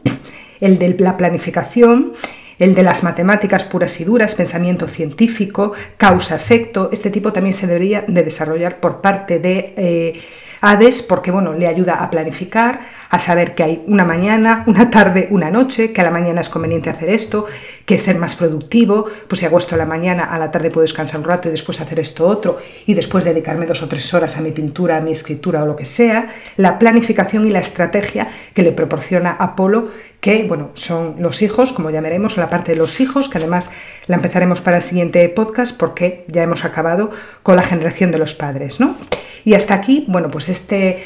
el 0.60 0.80
de 0.80 0.96
la 0.98 1.16
planificación, 1.16 2.14
el 2.58 2.74
de 2.74 2.82
las 2.82 3.04
matemáticas 3.04 3.66
puras 3.66 4.02
y 4.02 4.04
duras, 4.04 4.34
pensamiento 4.34 4.88
científico, 4.88 5.74
causa-efecto, 5.98 6.90
este 6.92 7.12
tipo 7.12 7.32
también 7.32 7.54
se 7.54 7.68
debería 7.68 8.04
de 8.08 8.24
desarrollar 8.24 8.80
por 8.80 9.02
parte 9.02 9.40
de... 9.40 9.74
Eh, 9.78 10.22
Hades 10.62 11.02
porque 11.02 11.32
bueno, 11.32 11.54
le 11.54 11.68
ayuda 11.68 11.96
a 11.96 12.10
planificar, 12.10 12.80
a 13.10 13.20
saber 13.20 13.56
que 13.56 13.64
hay 13.64 13.84
una 13.88 14.06
mañana, 14.06 14.64
una 14.68 14.90
tarde, 14.90 15.28
una 15.32 15.50
noche, 15.50 15.92
que 15.92 16.02
a 16.02 16.04
la 16.04 16.12
mañana 16.12 16.42
es 16.42 16.50
conveniente 16.50 16.90
hacer 16.90 17.10
esto, 17.10 17.48
que 17.86 17.96
es 17.96 18.04
ser 18.04 18.18
más 18.18 18.36
productivo, 18.36 19.08
pues 19.28 19.40
si 19.40 19.46
hago 19.46 19.58
esto 19.58 19.76
a 19.76 19.78
la 19.78 19.86
mañana, 19.86 20.26
a 20.26 20.38
la 20.38 20.52
tarde 20.52 20.70
puedo 20.70 20.84
descansar 20.84 21.20
un 21.20 21.26
rato 21.26 21.48
y 21.48 21.52
después 21.52 21.82
hacer 21.82 22.00
esto 22.00 22.28
otro 22.28 22.60
y 22.86 22.94
después 22.94 23.26
dedicarme 23.26 23.66
dos 23.66 23.82
o 23.82 23.88
tres 23.88 24.14
horas 24.14 24.38
a 24.38 24.42
mi 24.42 24.52
pintura, 24.52 24.98
a 24.98 25.02
mi 25.02 25.12
escritura 25.12 25.64
o 25.64 25.66
lo 25.66 25.76
que 25.76 25.86
sea, 25.86 26.30
la 26.58 26.78
planificación 26.78 27.48
y 27.48 27.52
la 27.52 27.60
estrategia 27.60 28.30
que 28.54 28.62
le 28.62 28.72
proporciona 28.72 29.32
Apolo 29.32 29.90
que 30.22 30.44
bueno, 30.44 30.70
son 30.76 31.16
los 31.18 31.42
hijos, 31.42 31.74
como 31.74 31.90
ya 31.90 32.00
veremos, 32.00 32.38
la 32.38 32.48
parte 32.48 32.72
de 32.72 32.78
los 32.78 33.02
hijos, 33.02 33.28
que 33.28 33.40
además 33.40 33.72
la 34.06 34.16
empezaremos 34.16 34.62
para 34.62 34.78
el 34.78 34.84
siguiente 34.84 35.28
podcast 35.30 35.76
porque 35.76 36.26
ya 36.28 36.44
hemos 36.44 36.64
acabado 36.64 37.10
con 37.42 37.56
la 37.56 37.64
generación 37.64 38.12
de 38.12 38.20
los 38.20 38.36
padres, 38.36 38.80
¿no? 38.80 38.96
Y 39.44 39.56
hasta 39.56 39.74
aquí, 39.74 40.06
bueno, 40.08 40.30
pues 40.30 40.48
este, 40.48 41.04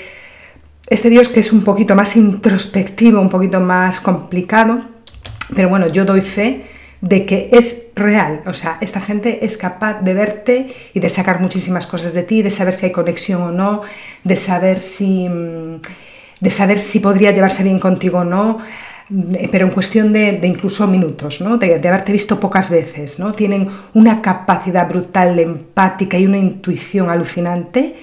este 0.88 1.10
Dios 1.10 1.30
que 1.30 1.40
es 1.40 1.54
un 1.54 1.64
poquito 1.64 1.96
más 1.96 2.18
introspectivo, 2.18 3.22
un 3.22 3.30
poquito 3.30 3.62
más 3.62 4.02
complicado, 4.02 4.82
pero 5.56 5.70
bueno, 5.70 5.88
yo 5.88 6.04
doy 6.04 6.22
fe 6.22 6.66
de 7.00 7.26
que 7.26 7.50
es 7.54 7.92
real, 7.96 8.42
o 8.46 8.54
sea, 8.54 8.78
esta 8.82 9.00
gente 9.00 9.46
es 9.46 9.58
capaz 9.58 10.02
de 10.02 10.14
verte 10.14 10.68
y 10.94 11.00
de 11.00 11.08
sacar 11.08 11.40
muchísimas 11.40 11.88
cosas 11.88 12.14
de 12.14 12.24
ti, 12.24 12.42
de 12.42 12.50
saber 12.50 12.74
si 12.74 12.88
hay 12.88 12.92
conexión 12.92 13.42
o 13.44 13.52
no, 13.52 13.84
de 14.26 14.36
saber 14.36 14.82
si, 14.82 15.30
mm, 15.30 15.82
de 16.42 16.52
saber 16.52 16.80
si 16.80 17.00
podría 17.00 17.32
llevarse 17.32 17.64
bien 17.64 17.80
contigo 17.80 18.20
o 18.20 18.24
no, 18.26 18.60
pero 19.52 19.68
en 19.68 19.72
cuestión 19.72 20.12
de, 20.14 20.40
incluso 20.44 20.88
minutos, 20.88 21.42
¿no? 21.42 21.58
de, 21.58 21.76
haberte 21.76 22.12
visto 22.12 22.40
pocas 22.40 22.70
veces. 22.70 23.20
¿no? 23.20 23.32
Tienen 23.34 23.70
una 23.94 24.22
capacidad 24.22 24.88
brutal, 24.88 25.38
empática 25.40 26.18
y 26.18 26.26
una 26.26 26.38
intuición 26.38 27.10
alucinante 27.10 27.96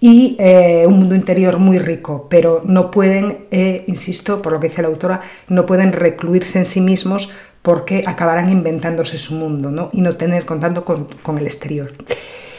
y 0.00 0.36
eh, 0.40 0.84
un 0.86 0.98
mundo 0.98 1.14
interior 1.14 1.58
muy 1.58 1.78
rico, 1.78 2.26
pero 2.28 2.62
no 2.64 2.90
pueden, 2.90 3.46
eh, 3.52 3.84
insisto, 3.86 4.42
por 4.42 4.52
lo 4.52 4.58
que 4.58 4.68
dice 4.68 4.82
la 4.82 4.88
autora, 4.88 5.20
no 5.46 5.64
pueden 5.64 5.92
recluirse 5.92 6.58
en 6.58 6.64
sí 6.64 6.80
mismos 6.80 7.30
porque 7.62 8.02
acabarán 8.04 8.50
inventándose 8.50 9.18
su 9.18 9.34
mundo 9.34 9.70
¿no? 9.70 9.90
y 9.92 10.00
no 10.00 10.16
tener 10.16 10.44
contacto 10.44 10.84
con, 10.84 11.06
con 11.22 11.38
el 11.38 11.46
exterior. 11.46 11.92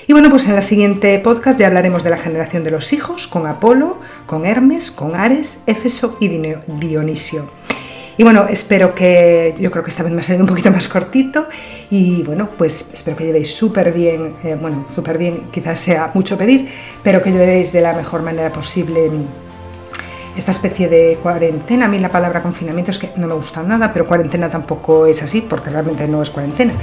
Y 0.08 0.14
bueno, 0.14 0.30
pues 0.30 0.46
en 0.48 0.56
la 0.56 0.62
siguiente 0.62 1.18
podcast 1.20 1.60
ya 1.60 1.68
hablaremos 1.68 2.04
de 2.04 2.10
la 2.10 2.18
generación 2.18 2.64
de 2.64 2.72
los 2.72 2.92
hijos, 2.92 3.28
con 3.28 3.48
Apolo, 3.48 4.00
con 4.26 4.46
Hermes, 4.46 4.92
con 4.92 5.16
Ares, 5.16 5.64
Éfeso 5.66 6.18
y 6.20 6.28
Dionisio. 6.28 7.50
Y 8.18 8.24
bueno, 8.24 8.46
espero 8.50 8.94
que, 8.94 9.56
yo 9.60 9.72
creo 9.72 9.84
que 9.84 9.90
esta 9.90 10.04
vez 10.04 10.12
me 10.12 10.22
ha 10.22 10.24
salido 10.24 10.44
un 10.44 10.50
poquito 10.50 10.72
más 10.72 10.88
cortito 10.88 11.48
y 11.90 12.22
bueno, 12.24 12.48
pues 12.58 12.92
espero 12.94 13.18
que 13.18 13.26
llevéis 13.26 13.56
súper 13.56 13.92
bien, 13.92 14.36
eh, 14.44 14.56
bueno, 14.60 14.86
súper 14.94 15.18
bien 15.18 15.48
quizás 15.52 15.80
sea 15.80 16.12
mucho 16.14 16.38
pedir, 16.38 16.70
pero 17.02 17.22
que 17.24 17.32
llevéis 17.32 17.74
de 17.74 17.82
la 17.82 17.94
mejor 17.94 18.22
manera 18.22 18.52
posible 18.52 19.10
esta 20.36 20.52
especie 20.52 20.90
de 20.90 21.18
cuarentena. 21.22 21.86
A 21.86 21.88
mí 21.88 21.98
la 21.98 22.10
palabra 22.10 22.42
confinamiento 22.42 22.92
es 22.92 23.00
que 23.00 23.10
no 23.16 23.28
me 23.28 23.34
gusta 23.34 23.64
nada, 23.64 23.92
pero 23.92 24.08
cuarentena 24.08 24.50
tampoco 24.50 25.08
es 25.08 25.22
así 25.24 25.42
porque 25.42 25.70
realmente 25.70 26.08
no 26.08 26.22
es 26.22 26.30
cuarentena. 26.30 26.74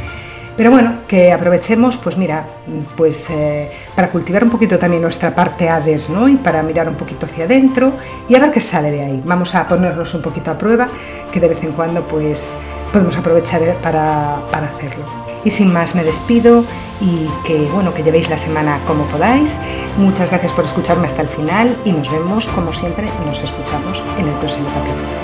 Pero 0.56 0.70
bueno, 0.70 1.00
que 1.08 1.32
aprovechemos, 1.32 1.96
pues 1.96 2.16
mira, 2.16 2.44
pues 2.96 3.30
eh, 3.30 3.70
para 3.94 4.10
cultivar 4.10 4.44
un 4.44 4.50
poquito 4.50 4.78
también 4.78 5.02
nuestra 5.02 5.34
parte 5.34 5.68
Hades, 5.68 6.10
¿no? 6.10 6.28
Y 6.28 6.36
para 6.36 6.62
mirar 6.62 6.88
un 6.88 6.96
poquito 6.96 7.26
hacia 7.26 7.44
adentro 7.44 7.92
y 8.28 8.34
a 8.34 8.40
ver 8.40 8.50
qué 8.50 8.60
sale 8.60 8.90
de 8.90 9.00
ahí. 9.00 9.22
Vamos 9.24 9.54
a 9.54 9.66
ponernos 9.66 10.12
un 10.14 10.22
poquito 10.22 10.50
a 10.50 10.58
prueba, 10.58 10.88
que 11.32 11.40
de 11.40 11.48
vez 11.48 11.62
en 11.64 11.72
cuando 11.72 12.02
pues 12.02 12.58
podemos 12.92 13.16
aprovechar 13.16 13.60
para, 13.82 14.40
para 14.50 14.66
hacerlo. 14.66 15.04
Y 15.44 15.50
sin 15.50 15.72
más 15.72 15.94
me 15.94 16.04
despido 16.04 16.64
y 17.00 17.26
que 17.46 17.66
bueno, 17.72 17.94
que 17.94 18.02
llevéis 18.02 18.28
la 18.28 18.38
semana 18.38 18.80
como 18.86 19.04
podáis. 19.04 19.58
Muchas 19.96 20.30
gracias 20.30 20.52
por 20.52 20.64
escucharme 20.64 21.06
hasta 21.06 21.22
el 21.22 21.28
final 21.28 21.76
y 21.84 21.92
nos 21.92 22.10
vemos 22.12 22.46
como 22.48 22.72
siempre, 22.72 23.08
nos 23.24 23.42
escuchamos 23.42 24.02
en 24.18 24.28
el 24.28 24.34
próximo 24.34 24.68
capítulo. 24.74 25.19